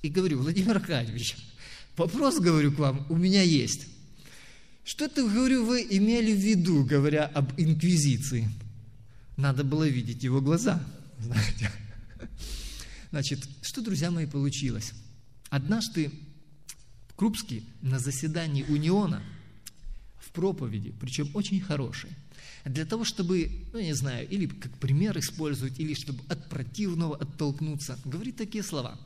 И 0.00 0.08
говорю, 0.08 0.38
Владимир 0.38 0.78
Аркадьевич, 0.78 1.36
вопрос, 1.98 2.40
говорю, 2.40 2.72
к 2.72 2.78
вам 2.78 3.06
у 3.10 3.16
меня 3.16 3.42
есть. 3.42 3.86
Что-то, 4.82 5.28
говорю, 5.28 5.66
вы 5.66 5.86
имели 5.90 6.32
в 6.32 6.38
виду, 6.38 6.82
говоря 6.82 7.26
об 7.26 7.52
инквизиции? 7.60 8.48
Надо 9.36 9.64
было 9.64 9.86
видеть 9.86 10.24
его 10.24 10.40
глаза, 10.40 10.82
знаете. 11.18 11.70
Значит, 13.10 13.46
что, 13.60 13.82
друзья 13.82 14.10
мои, 14.10 14.24
получилось? 14.24 14.92
Однажды 15.50 16.10
Крупский 17.16 17.68
на 17.82 17.98
заседании 17.98 18.62
Униона 18.62 19.22
в 20.18 20.30
проповеди, 20.30 20.94
причем 20.98 21.28
очень 21.34 21.60
хорошей, 21.60 22.08
для 22.64 22.86
того, 22.86 23.04
чтобы, 23.04 23.66
ну, 23.72 23.80
не 23.80 23.94
знаю, 23.94 24.28
или 24.28 24.46
как 24.46 24.76
пример 24.78 25.18
использовать, 25.18 25.78
или 25.78 25.94
чтобы 25.94 26.20
от 26.28 26.48
противного 26.48 27.16
оттолкнуться, 27.16 27.98
говорит 28.04 28.36
такие 28.36 28.64
слова. 28.64 28.98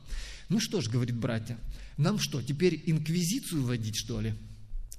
Ну 0.47 0.59
что 0.59 0.81
ж, 0.81 0.87
говорит 0.87 1.15
братья, 1.15 1.57
нам 1.97 2.19
что, 2.19 2.41
теперь 2.41 2.81
инквизицию 2.85 3.63
вводить, 3.63 3.97
что 3.97 4.21
ли? 4.21 4.33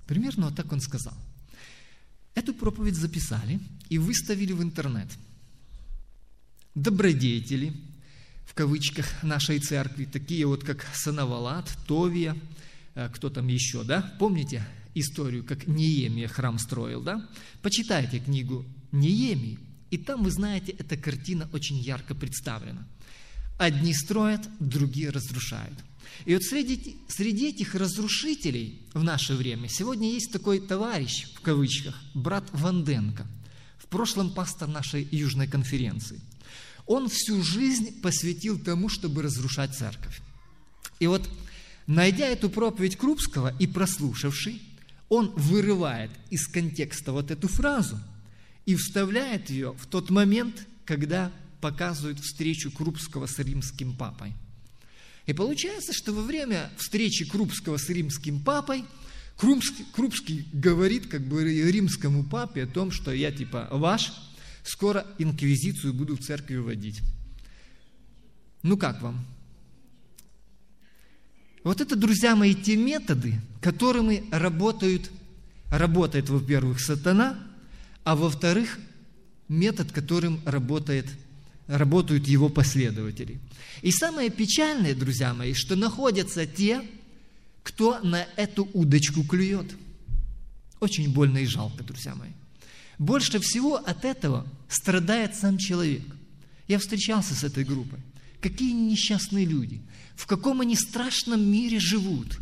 Примерно 0.07 0.47
вот 0.47 0.57
так 0.57 0.71
он 0.73 0.81
сказал. 0.81 1.15
Эту 2.35 2.53
проповедь 2.53 2.97
записали 2.97 3.59
и 3.89 3.99
выставили 3.99 4.53
в 4.53 4.63
интернет. 4.63 5.09
Добродетели, 6.75 7.73
в 8.47 8.55
кавычках, 8.55 9.23
нашей 9.23 9.59
церкви, 9.59 10.05
такие 10.05 10.47
вот, 10.47 10.65
как 10.65 10.87
Санавалат, 10.95 11.71
Товия, 11.87 12.37
э, 12.95 13.09
кто 13.15 13.31
там 13.31 13.49
еще, 13.49 13.83
да? 13.83 14.15
Помните, 14.19 14.65
историю, 14.95 15.45
как 15.45 15.67
Неемия 15.67 16.29
храм 16.29 16.59
строил, 16.59 17.03
да? 17.03 17.29
Почитайте 17.63 18.19
книгу 18.21 18.65
Неемии, 18.93 19.59
и 19.91 19.99
там, 19.99 20.23
вы 20.23 20.31
знаете, 20.31 20.73
эта 20.73 20.97
картина 20.97 21.49
очень 21.53 21.79
ярко 21.79 22.15
представлена. 22.15 22.87
Одни 23.59 23.93
строят, 23.93 24.49
другие 24.59 25.11
разрушают. 25.11 25.79
И 26.25 26.35
вот 26.35 26.43
среди, 26.43 26.97
среди 27.09 27.49
этих 27.49 27.75
разрушителей 27.75 28.83
в 28.95 29.03
наше 29.03 29.35
время 29.35 29.69
сегодня 29.69 30.11
есть 30.11 30.33
такой 30.33 30.61
товарищ, 30.61 31.27
в 31.35 31.41
кавычках, 31.41 31.95
брат 32.15 32.49
Ванденко, 32.53 33.27
в 33.79 33.87
прошлом 33.87 34.33
пастор 34.33 34.69
нашей 34.69 35.07
южной 35.11 35.47
конференции. 35.47 36.21
Он 36.87 37.09
всю 37.09 37.43
жизнь 37.43 38.01
посвятил 38.01 38.59
тому, 38.59 38.89
чтобы 38.89 39.23
разрушать 39.23 39.77
церковь. 39.77 40.21
И 40.99 41.07
вот, 41.07 41.29
найдя 41.87 42.27
эту 42.27 42.51
проповедь 42.51 42.97
Крупского 42.97 43.55
и 43.59 43.67
прослушавший, 43.67 44.61
он 45.11 45.33
вырывает 45.37 46.11
из 46.31 46.47
контекста 46.47 47.13
вот 47.13 47.31
эту 47.31 47.49
фразу 47.49 47.99
и 48.65 48.77
вставляет 48.77 49.51
ее 49.51 49.73
в 49.73 49.87
тот 49.87 50.09
момент, 50.09 50.67
когда 50.87 51.31
показывают 51.61 52.21
встречу 52.21 52.71
Крупского 52.71 53.27
с 53.27 53.39
римским 53.39 53.95
папой. 53.95 54.33
И 55.27 55.35
получается, 55.35 55.93
что 55.93 56.13
во 56.13 56.23
время 56.23 56.71
встречи 56.79 57.29
Крупского 57.29 57.77
с 57.77 57.89
римским 57.89 58.41
папой 58.41 58.85
Крупский, 59.37 59.85
Крупский 59.93 60.47
говорит 60.53 61.09
как 61.09 61.27
бы 61.27 61.43
римскому 61.43 62.25
папе 62.25 62.65
о 62.65 62.67
том, 62.67 62.91
что 62.91 63.11
я 63.11 63.33
типа 63.33 63.69
ваш, 63.71 64.13
скоро 64.63 65.07
инквизицию 65.19 65.93
буду 65.93 66.17
в 66.17 66.21
церкви 66.21 66.57
вводить. 66.57 67.01
Ну 68.63 68.77
как 68.77 69.03
вам? 69.03 69.25
Вот 71.63 71.81
это, 71.81 71.95
друзья 71.95 72.35
мои, 72.37 72.55
те 72.55 72.77
методы, 72.77 73.41
которыми 73.61 74.25
работают, 74.31 75.11
работает, 75.71 76.29
во-первых, 76.31 76.81
сатана, 76.81 77.39
а 78.05 78.17
во-вторых, 78.17 78.79
метод, 79.49 79.93
которым 79.93 80.41
работает, 80.47 81.07
работают 81.67 82.27
его 82.27 82.49
последователи. 82.49 83.39
И 83.83 83.93
самое 83.93 84.31
печальное, 84.31 84.95
друзья 84.95 85.35
мои, 85.35 85.53
что 85.53 85.77
находятся 85.77 86.47
те, 86.47 86.83
кто 87.63 87.99
на 88.01 88.27
эту 88.37 88.69
удочку 88.73 89.23
клюет. 89.25 89.75
Очень 90.81 91.13
больно 91.13 91.39
и 91.39 91.47
жалко, 91.47 91.85
друзья 91.85 92.15
мои. 92.15 92.31
Больше 92.99 93.39
всего 93.39 93.77
от 93.77 94.05
этого 94.05 94.47
страдает 94.69 95.35
сам 95.35 95.59
человек. 95.59 96.03
Я 96.69 96.79
встречался 96.79 97.35
с 97.35 97.45
этой 97.45 97.65
группой. 97.65 97.99
Какие 98.41 98.73
несчастные 98.73 99.45
люди– 99.45 99.81
в 100.21 100.27
каком 100.27 100.61
они 100.61 100.77
страшном 100.77 101.43
мире 101.43 101.81
живут. 101.81 102.39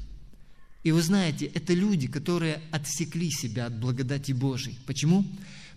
И 0.83 0.91
вы 0.91 1.01
знаете, 1.01 1.47
это 1.47 1.75
люди, 1.75 2.09
которые 2.09 2.61
отсекли 2.73 3.31
себя 3.31 3.67
от 3.67 3.79
благодати 3.79 4.33
Божией. 4.33 4.77
Почему? 4.85 5.25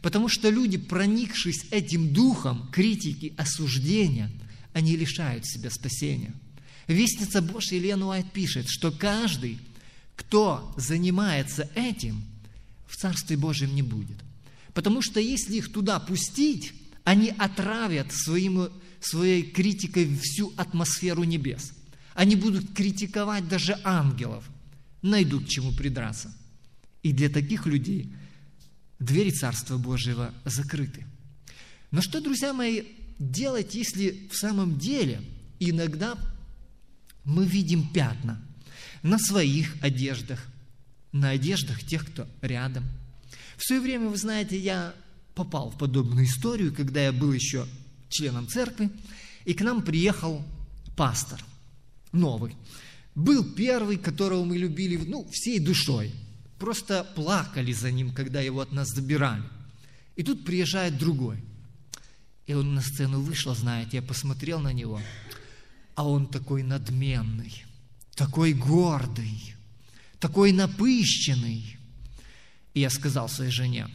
Потому 0.01 0.27
что 0.27 0.49
люди, 0.49 0.79
проникшись 0.79 1.65
этим 1.69 2.11
духом 2.11 2.67
критики, 2.71 3.35
осуждения, 3.37 4.31
они 4.73 4.95
лишают 4.95 5.45
себя 5.45 5.69
спасения. 5.69 6.33
Вестница 6.87 7.39
Божья 7.39 7.77
Елена 7.77 8.07
Уайт 8.07 8.31
пишет, 8.31 8.65
что 8.67 8.91
каждый, 8.91 9.59
кто 10.15 10.73
занимается 10.77 11.69
этим, 11.75 12.23
в 12.87 12.97
Царстве 12.97 13.37
Божьем 13.37 13.75
не 13.75 13.83
будет. 13.83 14.17
Потому 14.73 15.03
что 15.03 15.19
если 15.19 15.57
их 15.57 15.71
туда 15.71 15.99
пустить, 15.99 16.73
они 17.03 17.29
отравят 17.37 18.11
своим, 18.11 18.69
своей 19.07 19.43
критикой 19.43 20.15
всю 20.21 20.53
атмосферу 20.57 21.23
небес– 21.23 21.73
они 22.13 22.35
будут 22.35 22.73
критиковать 22.73 23.47
даже 23.47 23.79
ангелов, 23.83 24.43
найдут 25.01 25.45
к 25.45 25.49
чему 25.49 25.71
придраться. 25.71 26.33
И 27.03 27.13
для 27.13 27.29
таких 27.29 27.65
людей 27.65 28.13
двери 28.99 29.31
Царства 29.31 29.77
Божьего 29.77 30.33
закрыты. 30.45 31.05
Но 31.89 32.01
что, 32.01 32.21
друзья 32.21 32.53
мои, 32.53 32.83
делать, 33.17 33.75
если 33.75 34.27
в 34.29 34.35
самом 34.35 34.77
деле 34.77 35.21
иногда 35.59 36.15
мы 37.23 37.45
видим 37.45 37.87
пятна 37.91 38.39
на 39.03 39.17
своих 39.17 39.75
одеждах, 39.81 40.45
на 41.11 41.31
одеждах 41.31 41.83
тех, 41.83 42.05
кто 42.05 42.27
рядом. 42.41 42.83
В 43.57 43.63
свое 43.63 43.81
время, 43.81 44.09
вы 44.09 44.17
знаете, 44.17 44.59
я 44.59 44.93
попал 45.33 45.71
в 45.71 45.77
подобную 45.77 46.25
историю, 46.25 46.73
когда 46.73 47.03
я 47.03 47.11
был 47.11 47.31
еще 47.31 47.67
членом 48.11 48.47
церкви, 48.47 48.89
и 49.45 49.53
к 49.53 49.61
нам 49.61 49.81
приехал 49.81 50.43
пастор 50.95 51.43
новый. 52.11 52.55
Был 53.15 53.43
первый, 53.43 53.97
которого 53.97 54.43
мы 54.45 54.57
любили 54.57 54.97
ну, 54.97 55.27
всей 55.31 55.59
душой. 55.59 56.11
Просто 56.59 57.03
плакали 57.15 57.73
за 57.73 57.91
ним, 57.91 58.13
когда 58.13 58.39
его 58.41 58.61
от 58.61 58.71
нас 58.71 58.89
забирали. 58.89 59.43
И 60.15 60.23
тут 60.23 60.45
приезжает 60.45 60.97
другой. 60.97 61.37
И 62.45 62.53
он 62.53 62.75
на 62.75 62.81
сцену 62.81 63.21
вышел, 63.21 63.55
знаете, 63.55 63.97
я 63.97 64.01
посмотрел 64.01 64.59
на 64.59 64.73
него. 64.73 65.01
а 65.95 66.07
он 66.07 66.27
такой 66.27 66.63
надменный, 66.63 67.63
такой 68.15 68.53
гордый, 68.53 69.55
такой 70.19 70.51
напыщенный. 70.51 71.77
И 72.73 72.79
я 72.79 72.89
сказал 72.89 73.27
своей 73.29 73.51
жене, 73.51 73.87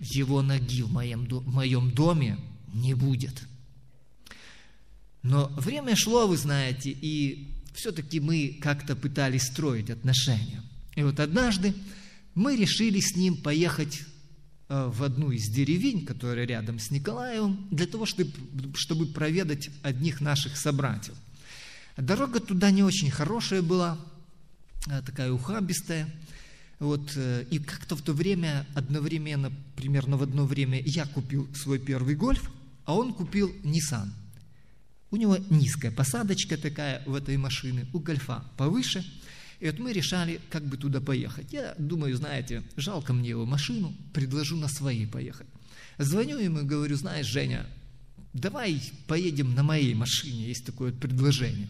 его 0.00 0.42
ноги 0.42 0.82
в 0.82 0.92
моем, 0.92 1.26
в 1.26 1.54
моем 1.54 1.90
доме 1.90 2.38
не 2.72 2.94
будет. 2.94 3.42
Но 5.22 5.48
время 5.56 5.96
шло, 5.96 6.26
вы 6.26 6.36
знаете, 6.36 6.90
и 6.90 7.54
все-таки 7.74 8.20
мы 8.20 8.58
как-то 8.60 8.96
пытались 8.96 9.44
строить 9.44 9.90
отношения. 9.90 10.62
И 10.96 11.02
вот 11.02 11.20
однажды 11.20 11.74
мы 12.34 12.56
решили 12.56 13.00
с 13.00 13.14
ним 13.16 13.36
поехать 13.36 14.00
э, 14.68 14.90
в 14.92 15.02
одну 15.02 15.30
из 15.30 15.48
деревень, 15.48 16.06
которая 16.06 16.46
рядом 16.46 16.78
с 16.78 16.90
Николаевым, 16.90 17.68
для 17.70 17.86
того, 17.86 18.06
чтобы, 18.06 18.32
чтобы 18.74 19.06
проведать 19.06 19.70
одних 19.82 20.20
наших 20.20 20.56
собратьев. 20.56 21.14
Дорога 21.96 22.40
туда 22.40 22.70
не 22.70 22.82
очень 22.82 23.10
хорошая 23.10 23.62
была, 23.62 23.98
э, 24.88 25.02
такая 25.04 25.32
ухабистая. 25.32 26.08
Вот, 26.78 27.12
э, 27.16 27.44
и 27.50 27.58
как-то 27.58 27.96
в 27.96 28.02
то 28.02 28.12
время, 28.12 28.66
одновременно, 28.74 29.52
примерно 29.74 30.16
в 30.16 30.22
одно 30.22 30.46
время, 30.46 30.80
я 30.80 31.06
купил 31.06 31.48
свой 31.54 31.80
первый 31.80 32.14
гольф, 32.14 32.50
а 32.88 32.94
он 32.94 33.12
купил 33.12 33.54
Nissan. 33.64 34.08
У 35.10 35.16
него 35.16 35.36
низкая 35.50 35.90
посадочка 35.90 36.56
такая 36.56 37.02
в 37.04 37.14
этой 37.14 37.36
машине, 37.36 37.86
у 37.92 37.98
гольфа 37.98 38.42
повыше. 38.56 39.04
И 39.60 39.66
вот 39.66 39.78
мы 39.78 39.92
решали, 39.92 40.40
как 40.48 40.64
бы 40.64 40.78
туда 40.78 41.02
поехать. 41.02 41.52
Я 41.52 41.74
думаю, 41.78 42.16
знаете, 42.16 42.62
жалко 42.76 43.12
мне 43.12 43.28
его 43.28 43.44
машину, 43.44 43.94
предложу 44.14 44.56
на 44.56 44.68
своей 44.68 45.06
поехать. 45.06 45.46
Звоню 45.98 46.38
ему 46.38 46.60
и 46.60 46.64
говорю, 46.64 46.96
знаешь, 46.96 47.26
Женя, 47.26 47.66
давай 48.32 48.80
поедем 49.06 49.54
на 49.54 49.62
моей 49.62 49.92
машине, 49.92 50.48
есть 50.48 50.64
такое 50.64 50.90
предложение. 50.90 51.68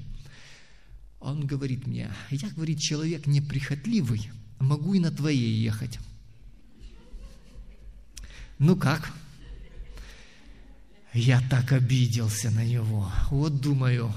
Он 1.18 1.44
говорит 1.44 1.88
мне, 1.88 2.12
я, 2.30 2.48
говорит, 2.50 2.80
человек 2.80 3.26
неприхотливый, 3.26 4.30
могу 4.60 4.94
и 4.94 5.00
на 5.00 5.10
твоей 5.10 5.64
ехать. 5.64 5.98
Ну 8.60 8.76
как? 8.76 9.12
Я 11.18 11.40
так 11.40 11.72
обиделся 11.72 12.48
на 12.50 12.64
него. 12.64 13.10
Вот 13.30 13.60
думаю, 13.60 14.14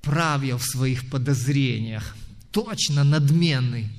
прав 0.00 0.42
я 0.42 0.56
в 0.56 0.64
своих 0.64 1.10
подозрениях. 1.10 2.16
Точно 2.50 3.04
надменный, 3.04 3.90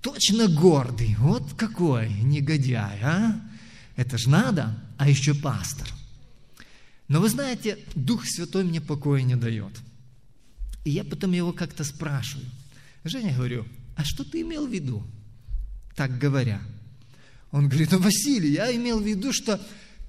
точно 0.00 0.48
гордый. 0.48 1.14
Вот 1.18 1.52
какой 1.54 2.08
негодяй, 2.22 2.98
а? 3.02 3.40
Это 3.94 4.16
ж 4.16 4.26
надо, 4.26 4.74
а 4.96 5.10
еще 5.10 5.34
пастор. 5.34 5.86
Но 7.08 7.20
вы 7.20 7.28
знаете, 7.28 7.78
Дух 7.94 8.24
Святой 8.24 8.64
мне 8.64 8.80
покоя 8.80 9.20
не 9.20 9.36
дает. 9.36 9.72
И 10.84 10.90
я 10.90 11.04
потом 11.04 11.32
его 11.32 11.52
как-то 11.52 11.84
спрашиваю. 11.84 12.46
Женя, 13.04 13.34
говорю, 13.34 13.66
а 13.96 14.04
что 14.04 14.24
ты 14.24 14.40
имел 14.40 14.66
в 14.66 14.72
виду, 14.72 15.02
так 15.94 16.16
говоря? 16.16 16.62
Он 17.52 17.68
говорит, 17.68 17.90
ну, 17.92 17.98
Василий, 17.98 18.52
я 18.52 18.74
имел 18.74 18.98
в 18.98 19.06
виду, 19.06 19.30
что 19.34 19.60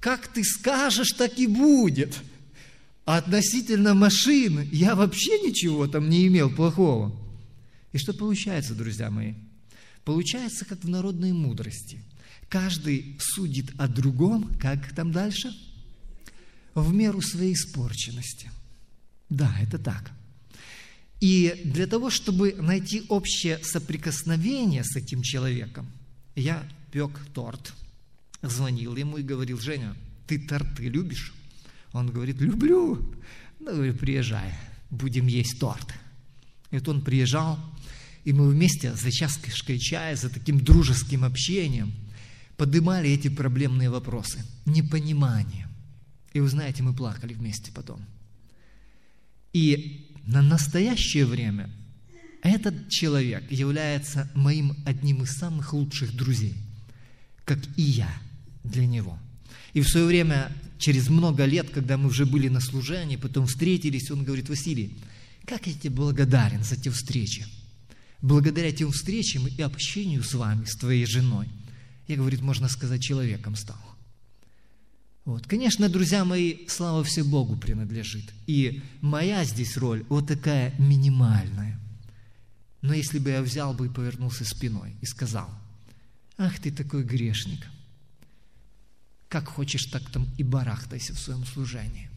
как 0.02 0.26
ты 0.26 0.42
скажешь, 0.42 1.12
так 1.12 1.38
и 1.38 1.46
будет. 1.46 2.18
А 3.04 3.18
относительно 3.18 3.94
машины 3.94 4.68
я 4.72 4.96
вообще 4.96 5.38
ничего 5.40 5.86
там 5.86 6.10
не 6.10 6.26
имел 6.26 6.50
плохого. 6.50 7.16
И 7.92 7.98
что 7.98 8.12
получается, 8.12 8.74
друзья 8.74 9.10
мои? 9.10 9.34
Получается, 10.04 10.64
как 10.64 10.82
в 10.82 10.88
народной 10.88 11.32
мудрости. 11.32 12.00
Каждый 12.48 13.16
судит 13.20 13.70
о 13.78 13.86
другом, 13.86 14.52
как 14.60 14.92
там 14.92 15.12
дальше? 15.12 15.54
В 16.74 16.92
меру 16.92 17.22
своей 17.22 17.54
испорченности. 17.54 18.50
Да, 19.28 19.54
это 19.62 19.78
так. 19.78 20.10
И 21.20 21.62
для 21.64 21.86
того, 21.86 22.10
чтобы 22.10 22.56
найти 22.58 23.04
общее 23.08 23.60
соприкосновение 23.62 24.82
с 24.82 24.96
этим 24.96 25.22
человеком, 25.22 25.86
я 26.34 26.68
пек 26.90 27.20
торт, 27.32 27.72
звонил 28.42 28.96
ему 28.96 29.18
и 29.18 29.22
говорил, 29.22 29.58
Женя, 29.58 29.96
ты 30.26 30.38
торты 30.38 30.88
любишь? 30.88 31.32
Он 31.92 32.10
говорит, 32.10 32.40
люблю. 32.40 33.14
Ну, 33.60 33.66
говорю, 33.66 33.94
приезжай, 33.94 34.52
будем 34.90 35.26
есть 35.26 35.58
торт. 35.58 35.94
И 36.70 36.76
вот 36.76 36.88
он 36.88 37.02
приезжал, 37.02 37.58
и 38.24 38.32
мы 38.32 38.48
вместе 38.48 38.94
за 38.94 39.10
чашкой 39.10 39.78
чая, 39.78 40.16
за 40.16 40.28
таким 40.28 40.58
дружеским 40.58 41.24
общением 41.24 41.92
поднимали 42.56 43.10
эти 43.10 43.28
проблемные 43.28 43.90
вопросы. 43.90 44.44
Непонимание. 44.64 45.68
И 46.32 46.40
вы 46.40 46.48
знаете, 46.48 46.82
мы 46.82 46.94
плакали 46.94 47.34
вместе 47.34 47.72
потом. 47.72 48.00
И 49.52 50.08
на 50.24 50.40
настоящее 50.40 51.26
время 51.26 51.70
этот 52.42 52.88
человек 52.88 53.50
является 53.50 54.30
моим 54.34 54.76
одним 54.86 55.22
из 55.22 55.36
самых 55.36 55.72
лучших 55.72 56.16
друзей, 56.16 56.54
как 57.44 57.58
и 57.76 57.82
я 57.82 58.10
для 58.64 58.86
него. 58.86 59.18
И 59.72 59.80
в 59.80 59.88
свое 59.88 60.06
время, 60.06 60.52
через 60.78 61.08
много 61.08 61.44
лет, 61.44 61.70
когда 61.70 61.96
мы 61.96 62.08
уже 62.08 62.26
были 62.26 62.48
на 62.48 62.60
служении, 62.60 63.16
потом 63.16 63.46
встретились, 63.46 64.10
он 64.10 64.24
говорит, 64.24 64.48
Василий, 64.48 64.96
как 65.46 65.66
я 65.66 65.72
тебе 65.72 65.90
благодарен 65.90 66.62
за 66.62 66.76
те 66.76 66.90
встречи. 66.90 67.46
Благодаря 68.20 68.70
тем 68.70 68.92
встречам 68.92 69.48
и 69.48 69.62
общению 69.62 70.22
с 70.22 70.34
вами, 70.34 70.64
с 70.64 70.76
твоей 70.76 71.06
женой, 71.06 71.48
я, 72.06 72.16
говорит, 72.16 72.40
можно 72.40 72.68
сказать, 72.68 73.02
человеком 73.02 73.56
стал. 73.56 73.80
Вот. 75.24 75.46
Конечно, 75.46 75.88
друзья 75.88 76.24
мои, 76.24 76.66
слава 76.68 77.04
все 77.04 77.22
Богу 77.22 77.56
принадлежит. 77.56 78.32
И 78.46 78.82
моя 79.00 79.44
здесь 79.44 79.76
роль 79.76 80.04
вот 80.08 80.26
такая 80.26 80.74
минимальная. 80.78 81.78
Но 82.80 82.92
если 82.92 83.18
бы 83.18 83.30
я 83.30 83.42
взял 83.42 83.72
бы 83.72 83.86
и 83.86 83.90
повернулся 83.90 84.44
спиной 84.44 84.94
и 85.00 85.06
сказал, 85.06 85.48
ах 86.36 86.58
ты 86.58 86.72
такой 86.72 87.04
грешник, 87.04 87.68
как 89.32 89.48
хочешь, 89.48 89.86
так 89.86 90.08
там 90.10 90.28
и 90.38 90.42
барахтайся 90.42 91.14
в 91.14 91.18
своем 91.18 91.44
служении. 91.46 92.10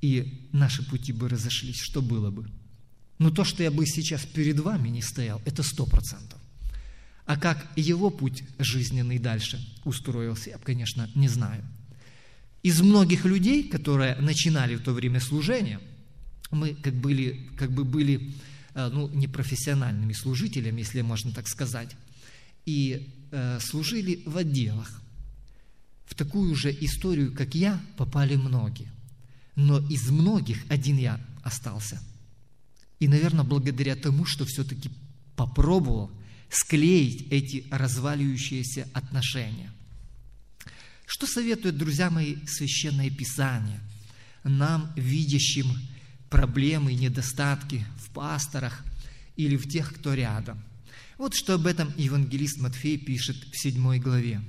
И 0.00 0.48
наши 0.52 0.82
пути 0.82 1.12
бы 1.12 1.28
разошлись, 1.28 1.80
что 1.80 2.02
было 2.02 2.30
бы? 2.30 2.50
Но 3.18 3.30
то, 3.30 3.44
что 3.44 3.62
я 3.62 3.70
бы 3.70 3.86
сейчас 3.86 4.26
перед 4.26 4.58
вами 4.58 4.88
не 4.88 5.02
стоял, 5.02 5.40
это 5.44 5.62
сто 5.62 5.86
процентов. 5.86 6.38
А 7.26 7.36
как 7.36 7.66
его 7.76 8.10
путь 8.10 8.42
жизненный 8.58 9.18
дальше 9.18 9.58
устроился, 9.84 10.50
я, 10.50 10.58
конечно, 10.58 11.08
не 11.14 11.28
знаю– 11.28 11.64
из 12.62 12.80
многих 12.82 13.24
людей, 13.24 13.68
которые 13.68 14.16
начинали 14.16 14.74
в 14.74 14.82
то 14.82 14.92
время 14.92 15.20
служение, 15.20 15.80
мы 16.50 16.74
как, 16.74 16.94
были, 16.94 17.48
как 17.56 17.70
бы 17.70 17.84
были 17.84 18.34
э, 18.74 18.90
ну, 18.92 19.08
непрофессиональными 19.08 20.12
служителями, 20.12 20.80
если 20.80 21.00
можно 21.00 21.32
так 21.32 21.48
сказать, 21.48 21.96
и 22.66 23.08
э, 23.30 23.58
служили 23.60 24.22
в 24.26 24.36
отделах. 24.36 24.99
В 26.10 26.14
такую 26.14 26.54
же 26.54 26.70
историю, 26.70 27.32
как 27.32 27.54
я, 27.54 27.80
попали 27.96 28.36
многие. 28.36 28.92
Но 29.56 29.78
из 29.88 30.10
многих 30.10 30.58
один 30.68 30.98
я 30.98 31.18
остался. 31.42 31.98
И, 32.98 33.08
наверное, 33.08 33.44
благодаря 33.44 33.96
тому, 33.96 34.26
что 34.26 34.44
все-таки 34.44 34.90
попробовал 35.36 36.10
склеить 36.50 37.28
эти 37.30 37.64
разваливающиеся 37.70 38.86
отношения– 38.92 39.72
что 41.12 41.26
советует, 41.26 41.76
друзья 41.76 42.08
мои, 42.08 42.36
Священное 42.46 43.10
Писание 43.10 43.80
нам, 44.44 44.92
видящим 44.94 45.66
проблемы 46.30 46.92
и 46.92 46.94
недостатки 46.94 47.84
в 47.98 48.10
пасторах 48.10 48.84
или 49.34 49.56
в 49.56 49.68
тех, 49.68 49.92
кто 49.92 50.14
рядом? 50.14 50.62
Вот 51.18 51.34
что 51.34 51.54
об 51.54 51.66
этом 51.66 51.92
евангелист 51.96 52.60
Матфей 52.60 52.96
пишет 52.96 53.36
в 53.52 53.60
седьмой 53.60 53.98
главе. 53.98 54.40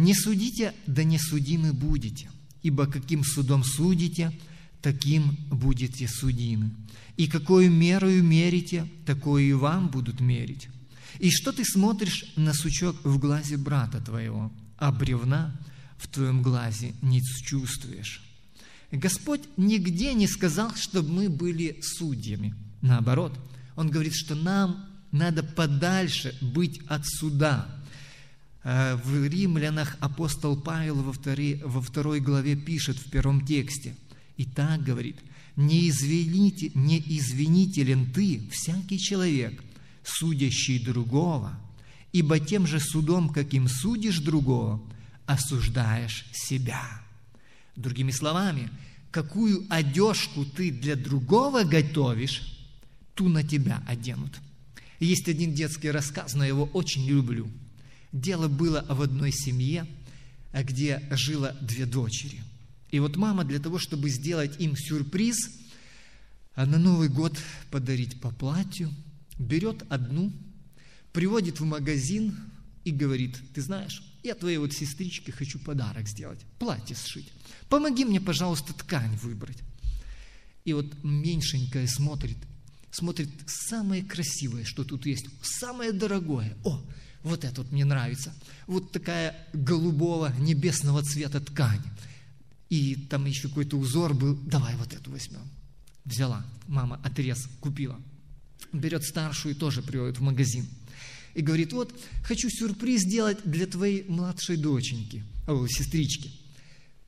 «Не 0.00 0.14
судите, 0.14 0.72
да 0.86 1.04
не 1.04 1.18
судимы 1.18 1.74
будете, 1.74 2.30
ибо 2.62 2.86
каким 2.86 3.22
судом 3.22 3.62
судите, 3.62 4.32
таким 4.80 5.36
будете 5.50 6.08
судимы. 6.08 6.70
И 7.18 7.26
какую 7.26 7.70
мерою 7.70 8.22
мерите, 8.22 8.86
такое 9.04 9.42
и 9.42 9.52
вам 9.52 9.88
будут 9.88 10.20
мерить. 10.20 10.68
И 11.18 11.30
что 11.30 11.52
ты 11.52 11.66
смотришь 11.66 12.24
на 12.36 12.54
сучок 12.54 12.96
в 13.04 13.18
глазе 13.18 13.58
брата 13.58 14.00
твоего, 14.00 14.50
а 14.78 14.90
бревна 14.90 15.54
в 15.98 16.08
твоем 16.08 16.40
глазе 16.42 16.94
не 17.02 17.20
чувствуешь. 17.44 18.22
Господь 18.90 19.42
нигде 19.58 20.14
не 20.14 20.26
сказал, 20.26 20.74
чтобы 20.76 21.10
мы 21.10 21.28
были 21.28 21.78
судьями. 21.82 22.54
Наоборот, 22.80 23.38
Он 23.76 23.90
говорит, 23.90 24.14
что 24.14 24.34
нам 24.34 24.86
надо 25.12 25.42
подальше 25.42 26.34
быть 26.40 26.80
от 26.88 27.06
суда. 27.06 27.79
Э, 28.62 28.96
в 28.96 29.26
Римлянах 29.26 29.96
апостол 30.00 30.56
Павел 30.56 30.96
во 31.02 31.12
второй, 31.12 31.60
во 31.64 31.80
второй 31.80 32.20
главе 32.20 32.56
пишет 32.56 32.98
в 32.98 33.10
первом 33.10 33.46
тексте. 33.46 33.96
И 34.36 34.44
так 34.44 34.82
говорит, 34.82 35.16
не, 35.56 35.88
извините, 35.88 36.70
не 36.74 36.98
извинителен 36.98 38.10
ты, 38.12 38.42
всякий 38.50 38.98
человек, 38.98 39.62
судящий 40.02 40.78
другого, 40.78 41.58
ибо 42.12 42.38
тем 42.38 42.66
же 42.66 42.80
судом, 42.80 43.30
каким 43.30 43.68
судишь 43.68 44.20
другого, 44.20 44.80
осуждаешь 45.26 46.26
себя. 46.32 46.82
Другими 47.76 48.10
словами, 48.10 48.70
какую 49.10 49.66
одежку 49.68 50.44
ты 50.44 50.70
для 50.70 50.96
другого 50.96 51.64
готовишь, 51.64 52.42
ту 53.14 53.28
на 53.28 53.42
тебя 53.42 53.82
оденут. 53.86 54.40
Есть 54.98 55.28
один 55.28 55.54
детский 55.54 55.90
рассказ, 55.90 56.34
но 56.34 56.44
я 56.44 56.48
его 56.48 56.64
очень 56.72 57.06
люблю. 57.06 57.48
Дело 58.12 58.48
было 58.48 58.84
в 58.88 59.02
одной 59.02 59.32
семье, 59.32 59.86
где 60.52 61.02
жило 61.12 61.56
две 61.60 61.86
дочери. 61.86 62.42
И 62.90 62.98
вот 62.98 63.16
мама 63.16 63.44
для 63.44 63.60
того, 63.60 63.78
чтобы 63.78 64.10
сделать 64.10 64.60
им 64.60 64.76
сюрприз, 64.76 65.36
а 66.54 66.66
на 66.66 66.78
Новый 66.78 67.08
год 67.08 67.38
подарить 67.70 68.20
по 68.20 68.30
платью, 68.30 68.92
берет 69.38 69.84
одну, 69.88 70.32
приводит 71.12 71.60
в 71.60 71.64
магазин 71.64 72.36
и 72.84 72.90
говорит, 72.90 73.40
ты 73.54 73.62
знаешь, 73.62 74.02
я 74.22 74.34
твоей 74.34 74.58
вот 74.58 74.72
сестричке 74.72 75.32
хочу 75.32 75.58
подарок 75.58 76.08
сделать, 76.08 76.40
платье 76.58 76.96
сшить. 76.96 77.30
Помоги 77.68 78.04
мне, 78.04 78.20
пожалуйста, 78.20 78.74
ткань 78.74 79.16
выбрать. 79.16 79.58
И 80.64 80.72
вот 80.72 80.86
меньшенькая 81.02 81.86
смотрит, 81.86 82.36
смотрит 82.90 83.30
самое 83.46 84.02
красивое, 84.02 84.64
что 84.64 84.84
тут 84.84 85.06
есть, 85.06 85.26
самое 85.42 85.92
дорогое. 85.92 86.56
О, 86.64 86.82
вот 87.22 87.44
это 87.44 87.62
вот 87.62 87.72
мне 87.72 87.84
нравится. 87.84 88.32
Вот 88.66 88.92
такая 88.92 89.36
голубого 89.52 90.32
небесного 90.38 91.02
цвета 91.02 91.40
ткань. 91.40 91.82
И 92.70 92.94
там 92.94 93.26
еще 93.26 93.48
какой-то 93.48 93.76
узор 93.76 94.14
был. 94.14 94.36
Давай 94.46 94.74
вот 94.76 94.92
эту 94.92 95.10
возьмем. 95.10 95.42
Взяла. 96.04 96.44
Мама 96.66 97.00
отрез 97.02 97.46
купила. 97.60 98.00
Берет 98.72 99.04
старшую 99.04 99.54
и 99.54 99.58
тоже 99.58 99.82
приводит 99.82 100.18
в 100.18 100.22
магазин. 100.22 100.66
И 101.34 101.42
говорит, 101.42 101.72
вот, 101.72 101.92
хочу 102.24 102.48
сюрприз 102.50 103.02
сделать 103.02 103.38
для 103.44 103.66
твоей 103.66 104.04
младшей 104.08 104.56
доченьки, 104.56 105.22
о, 105.46 105.66
сестрички. 105.68 106.32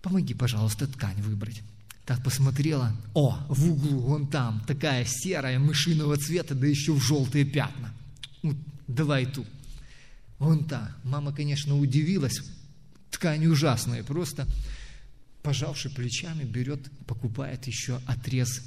Помоги, 0.01 0.35
пожалуйста, 0.35 0.87
ткань 0.87 1.20
выбрать. 1.22 1.62
Так 2.07 2.22
посмотрела, 2.22 2.96
о, 3.14 3.38
в 3.48 3.70
углу, 3.70 4.01
вон 4.01 4.27
там, 4.27 4.62
такая 4.66 5.05
серая, 5.09 5.59
мышиного 5.59 6.16
цвета, 6.16 6.55
да 6.55 6.66
еще 6.66 6.92
в 6.92 7.01
желтые 7.01 7.44
пятна. 7.44 7.92
Давай 8.88 9.27
ту. 9.27 9.44
Вон 10.42 10.64
та. 10.64 10.92
Мама, 11.05 11.33
конечно, 11.33 11.78
удивилась. 11.78 12.40
Ткань 13.12 13.46
ужасная, 13.46 14.02
просто 14.02 14.48
пожавши 15.44 15.88
плечами, 15.88 16.42
берет, 16.42 16.90
покупает 17.07 17.68
еще 17.68 18.00
отрез 18.07 18.61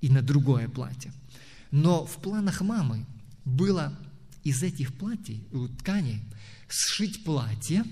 и 0.00 0.08
на 0.08 0.22
другое 0.22 0.66
платье. 0.66 1.12
Но 1.70 2.06
в 2.06 2.16
планах 2.22 2.62
мамы 2.62 3.04
было 3.44 3.98
из 4.44 4.62
этих 4.62 4.94
платьев, 4.94 5.42
тканей, 5.80 6.22
сшить 6.68 7.22
платье, 7.22 7.84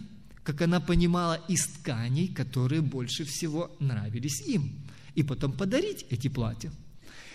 как 0.43 0.63
она 0.63 0.81
понимала, 0.81 1.35
из 1.49 1.67
тканей, 1.67 2.29
которые 2.29 2.81
больше 2.81 3.25
всего 3.25 3.77
нравились 3.79 4.41
им, 4.47 4.73
и 5.15 5.23
потом 5.23 5.53
подарить 5.53 6.07
эти 6.09 6.29
платья. 6.29 6.73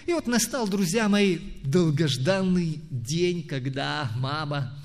И 0.07 0.13
вот 0.13 0.25
настал, 0.25 0.67
друзья 0.67 1.07
мои, 1.07 1.37
долгожданный 1.63 2.81
день, 2.89 3.43
когда 3.43 4.11
мама 4.15 4.80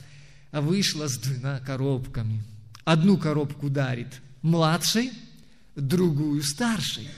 вышла 0.53 1.09
с 1.09 1.19
двумя 1.19 1.59
коробками. 1.61 2.43
Одну 2.85 3.19
коробку 3.19 3.69
дарит 3.69 4.21
младшей, 4.43 5.11
другую 5.75 6.43
старшей. 6.43 7.09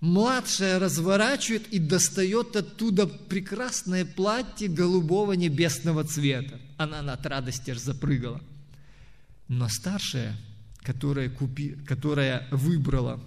Младшая 0.00 0.78
разворачивает 0.78 1.68
и 1.72 1.78
достает 1.78 2.54
оттуда 2.54 3.06
прекрасное 3.06 4.04
платье 4.04 4.68
голубого 4.68 5.32
небесного 5.32 6.04
цвета. 6.04 6.60
Она 6.76 7.00
от 7.12 7.26
радости 7.26 7.72
запрыгала. 7.74 8.40
Но 9.48 9.68
старшая, 9.68 10.36
которая, 10.82 11.30
купи, 11.30 11.70
которая 11.86 12.46
выбрала, 12.52 13.20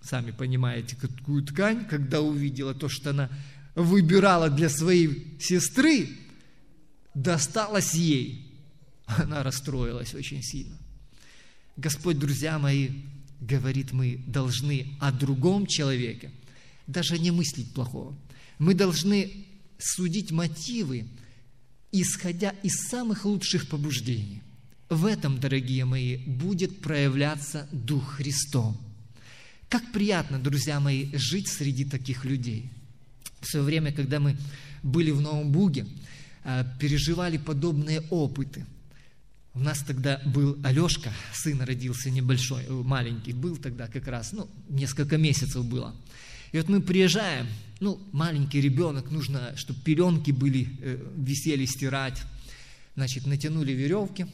сами 0.00 0.30
понимаете, 0.30 0.94
какую 0.94 1.42
ткань, 1.42 1.86
когда 1.86 2.20
увидела 2.20 2.74
то, 2.74 2.88
что 2.88 3.10
она 3.10 3.28
выбирала 3.74 4.48
для 4.50 4.68
своей 4.68 5.36
сестры, 5.40 6.08
досталось 7.14 7.94
ей. 7.94 8.46
Она 9.06 9.42
расстроилась 9.42 10.14
очень 10.14 10.42
сильно. 10.42 10.76
Господь, 11.76 12.18
друзья 12.18 12.58
мои, 12.58 12.90
говорит, 13.40 13.92
мы 13.92 14.22
должны 14.26 14.96
о 15.00 15.10
другом 15.10 15.66
человеке 15.66 16.30
даже 16.86 17.18
не 17.18 17.30
мыслить 17.30 17.72
плохого. 17.72 18.14
Мы 18.58 18.74
должны 18.74 19.46
судить 19.78 20.30
мотивы, 20.30 21.06
исходя 21.90 22.50
из 22.62 22.88
самых 22.88 23.24
лучших 23.24 23.68
побуждений. 23.68 24.42
В 24.88 25.06
этом, 25.06 25.40
дорогие 25.40 25.84
мои, 25.84 26.18
будет 26.18 26.80
проявляться 26.80 27.68
Дух 27.72 28.16
Христов. 28.16 28.76
Как 29.68 29.90
приятно, 29.90 30.38
друзья 30.38 30.80
мои, 30.80 31.08
жить 31.14 31.48
среди 31.48 31.84
таких 31.84 32.24
людей. 32.24 32.70
В 33.40 33.46
свое 33.46 33.64
время, 33.64 33.90
когда 33.90 34.20
мы 34.20 34.36
были 34.82 35.10
в 35.10 35.20
Новом 35.20 35.50
Буге, 35.50 35.86
переживали 36.78 37.38
подобные 37.38 38.00
опыты– 38.10 38.66
у 39.54 39.58
нас 39.58 39.80
тогда 39.80 40.20
был 40.24 40.58
Алешка, 40.62 41.12
сын 41.34 41.60
родился 41.60 42.08
небольшой, 42.08 42.64
э, 42.64 42.70
маленький, 42.70 43.34
был 43.34 43.56
тогда 43.56 43.86
как 43.86 44.08
раз, 44.08 44.32
ну, 44.32 44.48
несколько 44.70 45.18
месяцев 45.18 45.64
было. 45.66 45.94
И 46.52 46.56
вот 46.56 46.70
мы 46.70 46.80
приезжаем, 46.80 47.46
ну, 47.78 48.00
маленький 48.12 48.62
ребенок, 48.62 49.10
нужно, 49.10 49.54
чтобы 49.56 49.80
пеленки 49.80 50.30
были, 50.30 50.68
э, 50.80 51.12
висели 51.16 51.66
стирать. 51.66 52.22
Значит, 52.94 53.26
натянули 53.26 53.72
веревки, 53.72 54.26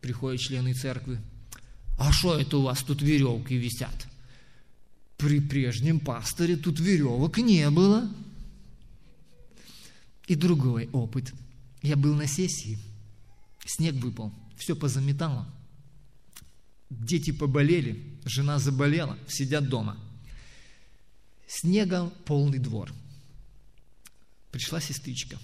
приходят 0.00 0.40
члены 0.40 0.72
церкви. 0.72 1.18
А 1.98 2.12
что 2.12 2.38
это 2.38 2.58
у 2.58 2.62
вас 2.62 2.82
тут 2.84 3.02
веревки 3.02 3.56
висят? 3.56 4.06
При 5.16 5.40
прежнем 5.40 5.98
пасторе 5.98 6.56
тут 6.56 6.78
веревок 6.78 7.38
не 7.38 7.68
было. 7.70 8.08
И 10.28 10.36
другой 10.36 10.88
опыт. 10.92 11.32
Я 11.82 11.96
был 11.96 12.14
на 12.14 12.26
сессии, 12.26 12.78
снег 13.66 13.94
выпал– 13.94 14.34
все 14.60 14.76
позаметало. 14.76 15.48
Дети 16.90 17.30
поболели, 17.30 18.18
жена 18.26 18.58
заболела, 18.58 19.18
сидят 19.26 19.68
дома. 19.68 19.96
Снегом 21.48 22.12
полный 22.26 22.58
двор. 22.58 22.92
Пришла 24.52 24.80
сестричка. 24.80 25.38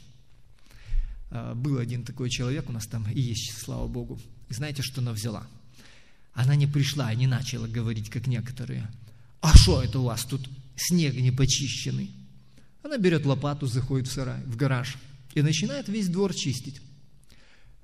А, 1.30 1.54
был 1.54 1.78
один 1.78 2.04
такой 2.04 2.28
человек 2.28 2.68
у 2.68 2.72
нас 2.72 2.86
там 2.86 3.10
и 3.10 3.20
есть, 3.20 3.56
слава 3.58 3.88
Богу. 3.88 4.20
И 4.50 4.54
знаете, 4.54 4.82
что 4.82 5.00
она 5.00 5.12
взяла? 5.12 5.46
Она 6.34 6.54
не 6.54 6.66
пришла 6.66 7.10
и 7.10 7.16
не 7.16 7.26
начала 7.26 7.66
говорить, 7.66 8.10
как 8.10 8.26
некоторые. 8.26 8.86
А 9.40 9.56
что 9.56 9.82
это 9.82 10.00
у 10.00 10.04
вас 10.04 10.26
тут 10.26 10.46
снег 10.76 11.14
не 11.14 11.30
почищенный? 11.30 12.10
Она 12.82 12.98
берет 12.98 13.24
лопату, 13.24 13.66
заходит 13.66 14.08
в 14.08 14.12
сарай, 14.12 14.42
в 14.44 14.56
гараж 14.56 14.98
и 15.36 15.42
начинает 15.42 15.88
весь 15.88 16.08
двор 16.08 16.34
чистить 16.34 16.80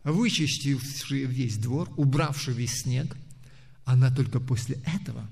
вычистивший 0.04 1.26
весь 1.26 1.58
двор, 1.58 1.92
убравший 1.96 2.54
весь 2.54 2.80
снег, 2.82 3.16
она 3.84 4.10
только 4.10 4.40
после 4.40 4.76
этого 4.86 5.28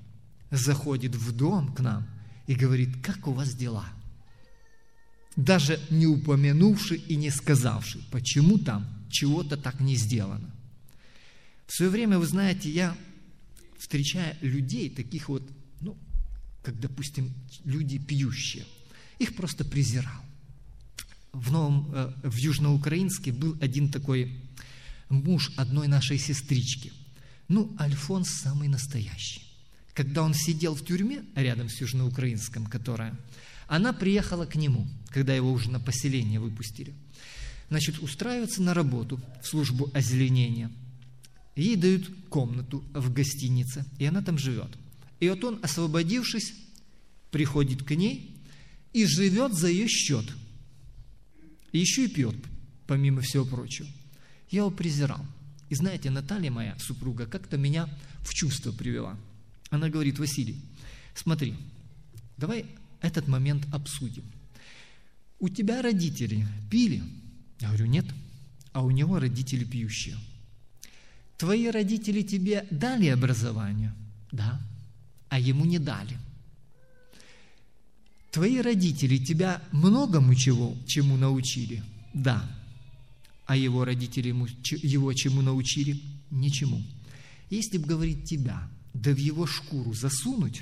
заходит 0.51 1.15
в 1.15 1.31
дом 1.31 1.73
к 1.73 1.79
нам 1.79 2.07
и 2.47 2.55
говорит, 2.55 2.89
как 3.03 3.27
у 3.27 3.33
вас 3.33 3.53
дела? 3.55 3.85
Даже 5.35 5.79
не 5.89 6.05
упомянувши 6.07 6.95
и 6.95 7.15
не 7.15 7.31
сказавши, 7.31 7.99
почему 8.11 8.59
там 8.59 8.87
чего-то 9.09 9.57
так 9.57 9.79
не 9.79 9.95
сделано. 9.95 10.53
В 11.67 11.73
свое 11.73 11.89
время, 11.89 12.19
вы 12.19 12.27
знаете, 12.27 12.69
я, 12.69 12.95
встречая 13.79 14.37
людей, 14.41 14.89
таких 14.89 15.27
вот, 15.27 15.43
ну, 15.79 15.97
как, 16.63 16.79
допустим, 16.79 17.33
люди 17.65 17.97
пьющие, 17.97 18.65
их 19.19 19.35
просто 19.35 19.65
презирал. 19.65 20.21
В, 21.33 21.51
новом, 21.51 21.89
э, 21.93 22.13
в 22.23 22.35
Южноукраинске 22.35 23.31
был 23.31 23.57
один 23.61 23.89
такой 23.89 24.41
муж 25.09 25.51
одной 25.57 25.87
нашей 25.87 26.17
сестрички. 26.17 26.91
Ну, 27.47 27.75
Альфонс 27.79 28.29
самый 28.29 28.67
настоящий. 28.67 29.41
Когда 29.93 30.23
он 30.23 30.33
сидел 30.33 30.75
в 30.75 30.85
тюрьме 30.85 31.23
рядом 31.35 31.69
с 31.69 31.81
Южноукраинском, 31.81 32.65
которая, 32.65 33.17
она 33.67 33.93
приехала 33.93 34.45
к 34.45 34.55
нему, 34.55 34.87
когда 35.09 35.33
его 35.33 35.51
уже 35.51 35.69
на 35.69 35.79
поселение 35.79 36.39
выпустили. 36.39 36.93
Значит, 37.69 37.99
устраивается 37.99 38.61
на 38.61 38.73
работу 38.73 39.21
в 39.41 39.47
службу 39.47 39.89
озеленения. 39.93 40.71
Ей 41.55 41.75
дают 41.75 42.09
комнату 42.29 42.83
в 42.93 43.13
гостинице, 43.13 43.85
и 43.97 44.05
она 44.05 44.21
там 44.21 44.37
живет. 44.37 44.69
И 45.19 45.29
вот 45.29 45.43
он, 45.43 45.59
освободившись, 45.61 46.53
приходит 47.31 47.83
к 47.83 47.91
ней 47.91 48.35
и 48.93 49.05
живет 49.05 49.53
за 49.53 49.67
ее 49.67 49.87
счет. 49.87 50.25
И 51.71 51.79
еще 51.79 52.05
и 52.05 52.07
пьет, 52.07 52.35
помимо 52.87 53.21
всего 53.21 53.45
прочего. 53.45 53.87
Я 54.49 54.59
его 54.59 54.71
презирал. 54.71 55.25
И 55.69 55.75
знаете, 55.75 56.09
Наталья 56.09 56.51
моя, 56.51 56.77
супруга, 56.79 57.25
как-то 57.25 57.57
меня 57.57 57.87
в 58.19 58.33
чувство 58.33 58.71
привела. 58.71 59.17
Она 59.69 59.89
говорит, 59.89 60.19
Василий, 60.19 60.59
смотри, 61.15 61.55
давай 62.37 62.65
этот 62.99 63.27
момент 63.27 63.65
обсудим. 63.73 64.23
У 65.39 65.47
тебя 65.49 65.81
родители 65.81 66.45
пили? 66.69 67.01
Я 67.59 67.69
говорю, 67.69 67.85
нет. 67.85 68.05
А 68.73 68.83
у 68.83 68.91
него 68.91 69.19
родители 69.19 69.63
пьющие. 69.63 70.17
Твои 71.37 71.69
родители 71.69 72.21
тебе 72.21 72.67
дали 72.69 73.07
образование? 73.07 73.93
Да. 74.31 74.61
А 75.29 75.39
ему 75.39 75.65
не 75.65 75.79
дали. 75.79 76.17
Твои 78.31 78.61
родители 78.61 79.17
тебя 79.17 79.61
многому 79.71 80.33
чего, 80.35 80.77
чему 80.87 81.17
научили? 81.17 81.83
Да. 82.13 82.49
А 83.45 83.57
его 83.57 83.83
родители 83.83 84.29
его 84.29 85.13
чему 85.13 85.41
научили? 85.41 86.01
Ничему. 86.29 86.81
Если 87.49 87.77
бы 87.77 87.87
говорить 87.87 88.23
тебя, 88.23 88.69
да 88.93 89.11
в 89.11 89.17
его 89.17 89.45
шкуру 89.45 89.93
засунуть, 89.93 90.61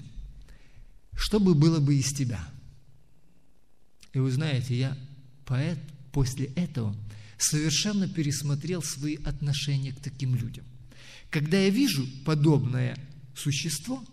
что 1.16 1.40
бы 1.40 1.54
было 1.54 1.80
бы 1.80 1.96
из 1.96 2.08
тебя? 2.08 2.44
И 4.14 4.20
вы 4.20 4.32
знаете, 4.32 4.76
я 4.76 4.98
поэт 5.46 5.78
после 6.12 6.46
этого 6.56 6.96
совершенно 7.38 8.08
пересмотрел 8.08 8.82
свои 8.82 9.18
отношения 9.18 9.92
к 9.92 10.00
таким 10.00 10.36
людям. 10.36 10.66
Когда 11.30 11.60
я 11.60 11.70
вижу 11.70 12.08
подобное 12.26 12.98
существо, 13.36 14.04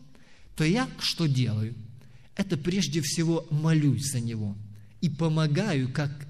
то 0.54 0.64
я 0.64 0.88
что 0.98 1.26
делаю? 1.26 1.74
Это 2.36 2.56
прежде 2.56 3.00
всего 3.00 3.46
молюсь 3.50 4.10
за 4.10 4.20
него 4.20 4.56
и 5.00 5.08
помогаю, 5.08 5.90
как, 5.90 6.28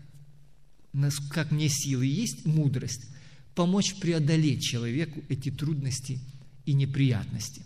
как 1.31 1.51
мне 1.51 1.69
силы 1.69 2.07
есть, 2.07 2.47
мудрость, 2.47 3.07
помочь 3.55 3.97
преодолеть 3.97 4.63
человеку 4.63 5.23
эти 5.29 5.51
трудности 5.51 6.21
и 6.65 6.73
неприятности. 6.73 7.63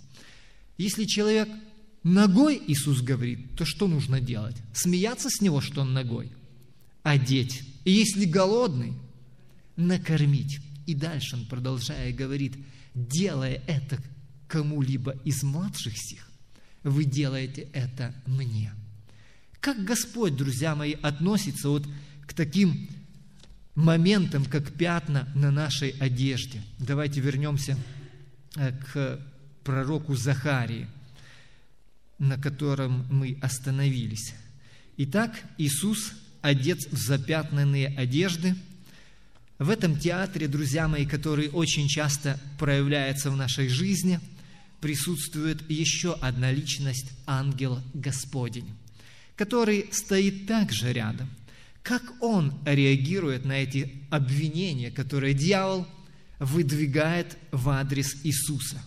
Если 0.79 1.05
человек 1.05 1.48
ногой, 2.03 2.62
Иисус 2.66 3.03
говорит, 3.03 3.57
то 3.57 3.64
что 3.64 3.87
нужно 3.87 4.20
делать? 4.20 4.57
Смеяться 4.72 5.29
с 5.29 5.40
него, 5.40 5.61
что 5.61 5.83
он 5.83 5.92
ногой? 5.92 6.33
Одеть. 7.03 7.62
И 7.85 7.92
если 7.92 8.24
голодный, 8.24 8.94
накормить. 9.76 10.61
И 10.87 10.94
дальше 10.94 11.37
он, 11.37 11.46
продолжая, 11.46 12.12
говорит, 12.12 12.55
делая 12.94 13.62
это 13.66 14.03
кому-либо 14.48 15.16
из 15.24 15.42
младших 15.42 15.94
сих, 15.96 16.30
вы 16.83 17.05
делаете 17.05 17.69
это 17.73 18.14
мне. 18.27 18.73
Как 19.61 19.85
Господь, 19.85 20.37
друзья 20.37 20.75
мои, 20.75 20.95
относится 21.03 21.69
вот 21.69 21.87
к 22.27 22.33
таким 22.33 22.88
моментам, 23.75 24.45
как 24.45 24.73
пятна 24.73 25.29
на 25.35 25.51
нашей 25.51 25.90
одежде. 25.90 26.62
Давайте 26.79 27.21
вернемся 27.21 27.77
э, 28.57 28.73
к 28.73 29.21
пророку 29.64 30.14
Захарии, 30.16 30.87
на 32.19 32.38
котором 32.38 33.07
мы 33.11 33.38
остановились. 33.43 34.35
Итак, 34.97 35.33
Иисус 35.59 36.12
одет 36.40 36.79
в 36.90 36.97
запятнанные 36.97 37.88
одежды. 37.88 38.55
В 39.59 39.69
этом 39.69 39.99
театре, 39.99 40.49
друзья 40.49 40.88
мои, 40.88 41.05
который 41.05 41.51
очень 41.51 41.87
часто 41.87 42.40
проявляется 42.59 43.31
в 43.31 43.37
нашей 43.37 43.69
жизни– 43.69 44.21
присутствует 44.81 45.69
еще 45.71 46.14
одна 46.14 46.51
личность, 46.51 47.11
ангел 47.27 47.81
Господень, 47.95 48.71
который 49.37 49.87
стоит 49.93 50.47
также 50.47 50.93
рядом. 50.93 51.29
Как 51.83 52.03
он 52.23 52.55
реагирует 52.64 53.45
на 53.45 53.53
эти 53.53 54.05
обвинения, 54.11 54.90
которые 54.90 55.35
дьявол 55.35 55.87
выдвигает 56.38 57.37
в 57.53 57.69
адрес 57.71 58.25
Иисуса? 58.25 58.83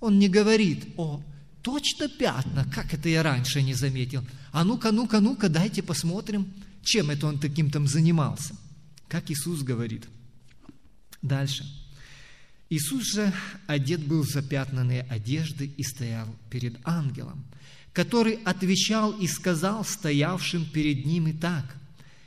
Он 0.00 0.18
не 0.18 0.28
говорит, 0.28 0.86
о, 0.96 1.22
точно 1.62 2.08
пятна, 2.08 2.64
как 2.72 2.94
это 2.94 3.08
я 3.08 3.22
раньше 3.22 3.62
не 3.62 3.74
заметил. 3.74 4.24
А 4.52 4.64
ну-ка, 4.64 4.92
ну-ка, 4.92 5.20
ну-ка, 5.20 5.48
дайте 5.48 5.82
посмотрим, 5.82 6.52
чем 6.82 7.10
это 7.10 7.26
он 7.26 7.38
таким 7.38 7.70
там 7.70 7.86
занимался. 7.86 8.56
Как 9.08 9.30
Иисус 9.30 9.62
говорит. 9.62 10.06
Дальше– 11.20 11.64
Иисус 12.70 13.14
же 13.14 13.32
одет 13.66 14.06
был 14.06 14.22
в 14.22 14.28
запятнанные 14.28 15.02
одежды 15.02 15.66
и 15.76 15.82
стоял 15.82 16.28
перед 16.50 16.76
ангелом, 16.84 17.44
который 17.92 18.34
отвечал 18.44 19.10
и 19.10 19.26
сказал 19.26 19.84
стоявшим 19.84 20.64
перед 20.66 21.04
ним 21.04 21.26
и 21.26 21.32
так, 21.32 21.76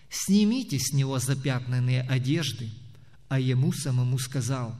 «Снимите 0.09 0.77
с 0.77 0.91
него 0.91 1.17
запятнанные 1.17 2.01
одежды». 2.01 2.69
А 3.29 3.39
ему 3.39 3.71
самому 3.71 4.19
сказал, 4.19 4.75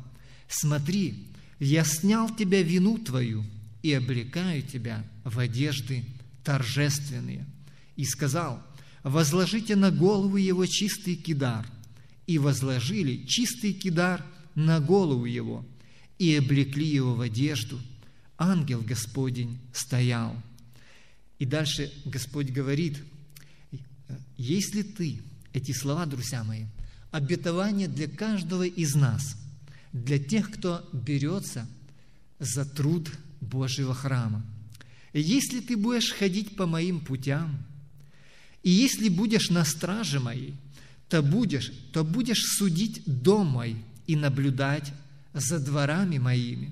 «Смотри, 0.49 1.27
я 1.59 1.85
снял 1.85 2.29
тебя 2.35 2.61
вину 2.61 2.97
твою 2.97 3.43
и 3.81 3.93
облекаю 3.93 4.61
тебя 4.61 5.03
в 5.23 5.39
одежды 5.39 6.03
торжественные». 6.43 7.47
И 7.95 8.03
сказал, 8.03 8.61
«Возложите 9.01 9.77
на 9.77 9.91
голову 9.91 10.35
его 10.35 10.65
чистый 10.65 11.15
кидар». 11.15 11.65
И 12.27 12.37
возложили 12.37 13.25
чистый 13.25 13.73
кидар– 13.73 14.23
на 14.55 14.79
голову 14.79 15.25
его 15.25 15.65
и 16.17 16.35
облекли 16.35 16.85
его 16.85 17.15
в 17.15 17.21
одежду. 17.21 17.79
Ангел 18.37 18.81
Господень 18.81 19.59
стоял. 19.73 20.35
И 21.39 21.45
дальше 21.45 21.91
Господь 22.05 22.49
говорит, 22.49 22.97
если 24.37 24.81
ты, 24.81 25.21
эти 25.53 25.71
слова, 25.71 26.05
друзья 26.05 26.43
мои, 26.43 26.65
обетование 27.11 27.87
для 27.87 28.07
каждого 28.07 28.63
из 28.63 28.95
нас, 28.95 29.35
для 29.91 30.19
тех, 30.19 30.51
кто 30.51 30.87
берется 30.91 31.67
за 32.39 32.65
труд 32.65 33.11
Божьего 33.41 33.93
храма. 33.93 34.43
Если 35.13 35.59
ты 35.59 35.77
будешь 35.77 36.11
ходить 36.11 36.55
по 36.55 36.65
моим 36.65 36.99
путям, 36.99 37.63
и 38.63 38.71
если 38.71 39.09
будешь 39.09 39.49
на 39.49 39.65
страже 39.65 40.19
моей, 40.19 40.55
то 41.09 41.21
будешь, 41.21 41.71
то 41.91 42.03
будешь 42.03 42.41
судить 42.57 43.03
дом 43.05 43.47
мой 43.47 43.75
и 44.07 44.15
наблюдать 44.15 44.91
за 45.33 45.59
дворами 45.59 46.17
моими. 46.17 46.71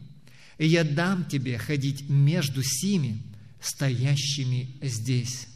И 0.57 0.67
я 0.67 0.83
дам 0.83 1.25
тебе 1.25 1.57
ходить 1.57 2.07
между 2.09 2.61
сими, 2.63 3.21
стоящими 3.59 4.75
здесь. 4.81 5.47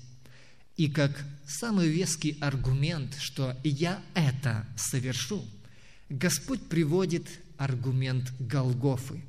И 0.77 0.89
как 0.89 1.23
самый 1.45 1.89
веский 1.89 2.37
аргумент, 2.41 3.15
что 3.19 3.55
я 3.63 4.01
это 4.13 4.65
совершу, 4.75 5.45
Господь 6.09 6.61
приводит 6.67 7.27
аргумент 7.57 8.33
Голгофы. 8.39 9.21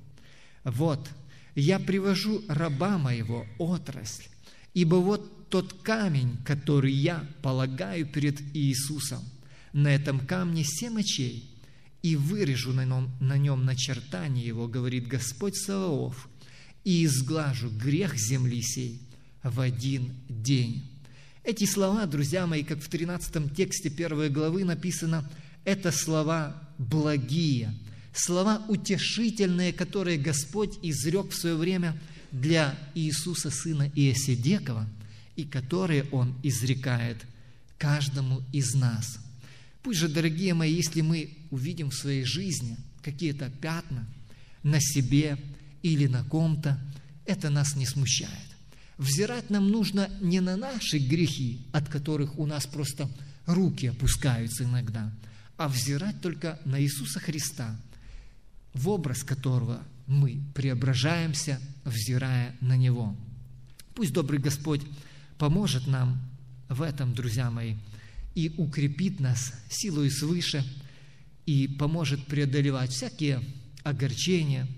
Вот, 0.64 1.08
я 1.54 1.78
привожу 1.78 2.42
раба 2.48 2.98
моего 2.98 3.46
отрасль, 3.58 4.24
ибо 4.74 4.96
вот 4.96 5.48
тот 5.48 5.74
камень, 5.82 6.36
который 6.44 6.92
я 6.92 7.24
полагаю 7.40 8.06
перед 8.06 8.40
Иисусом, 8.54 9.22
на 9.72 9.88
этом 9.88 10.20
камне 10.20 10.64
семь 10.64 10.98
очей– 10.98 11.50
и 12.06 12.14
вырежу 12.14 12.72
на 12.72 12.84
нем, 12.84 13.10
на 13.18 13.36
нем 13.36 13.64
начертание 13.64 14.46
его, 14.46 14.68
говорит 14.68 15.08
Господь 15.08 15.56
Саваоф, 15.56 16.28
и 16.84 17.04
изглажу 17.04 17.68
грех 17.68 18.16
земли 18.16 18.62
сей 18.62 19.00
в 19.42 19.58
один 19.58 20.12
день. 20.28 20.84
Эти 21.42 21.64
слова, 21.64 22.06
друзья 22.06 22.46
мои, 22.46 22.62
как 22.62 22.78
в 22.78 22.88
13 22.88 23.52
тексте 23.56 23.90
первой 23.90 24.30
главы 24.30 24.64
написано, 24.64 25.28
это 25.64 25.90
слова 25.90 26.54
благие, 26.78 27.74
слова 28.14 28.62
утешительные, 28.68 29.72
которые 29.72 30.16
Господь 30.16 30.78
изрек 30.82 31.32
в 31.32 31.34
свое 31.34 31.56
время 31.56 32.00
для 32.30 32.78
Иисуса, 32.94 33.50
сына 33.50 33.90
Иосидекова, 33.96 34.88
и 35.34 35.42
которые 35.42 36.04
Он 36.12 36.36
изрекает 36.44 37.26
каждому 37.78 38.42
из 38.52 38.76
нас– 38.76 39.18
Пусть 39.86 40.00
же, 40.00 40.08
дорогие 40.08 40.52
мои, 40.52 40.74
если 40.74 41.00
мы 41.00 41.38
увидим 41.52 41.90
в 41.90 41.94
своей 41.94 42.24
жизни 42.24 42.76
какие-то 43.02 43.48
пятна 43.50 44.04
на 44.64 44.80
себе 44.80 45.38
или 45.80 46.08
на 46.08 46.24
ком-то, 46.24 46.76
это 47.24 47.50
нас 47.50 47.76
не 47.76 47.86
смущает. 47.86 48.56
Взирать 48.98 49.48
нам 49.48 49.68
нужно 49.68 50.10
не 50.20 50.40
на 50.40 50.56
наши 50.56 50.98
грехи, 50.98 51.64
от 51.70 51.88
которых 51.88 52.36
у 52.36 52.46
нас 52.46 52.66
просто 52.66 53.08
руки 53.46 53.86
опускаются 53.86 54.64
иногда, 54.64 55.14
а 55.56 55.68
взирать 55.68 56.20
только 56.20 56.58
на 56.64 56.82
Иисуса 56.82 57.20
Христа, 57.20 57.78
в 58.74 58.88
образ 58.88 59.22
которого 59.22 59.84
мы 60.08 60.42
преображаемся, 60.52 61.60
взирая 61.84 62.56
на 62.60 62.76
Него. 62.76 63.16
Пусть 63.94 64.12
добрый 64.12 64.40
Господь 64.40 64.82
поможет 65.38 65.86
нам 65.86 66.20
в 66.68 66.82
этом, 66.82 67.14
друзья 67.14 67.52
мои, 67.52 67.76
и 68.36 68.52
укрепит 68.58 69.18
нас 69.18 69.52
силой 69.70 70.10
свыше 70.10 70.62
и 71.46 71.66
поможет 71.66 72.26
преодолевать 72.26 72.90
всякие 72.90 73.42
огорчения, 73.82 74.68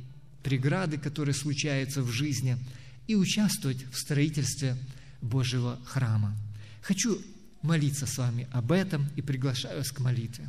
преграды, 0.44 0.96
которые 0.96 1.34
случаются 1.34 2.02
в 2.02 2.10
жизни, 2.10 2.56
и 3.08 3.16
участвовать 3.16 3.84
в 3.90 3.98
строительстве 3.98 4.76
Божьего 5.20 5.78
храма. 5.84 6.36
Хочу 6.82 7.20
молиться 7.62 8.06
с 8.06 8.16
вами 8.18 8.46
об 8.52 8.70
этом 8.70 9.08
и 9.16 9.22
приглашаю 9.22 9.78
вас 9.78 9.90
к 9.90 9.98
молитве. 9.98 10.48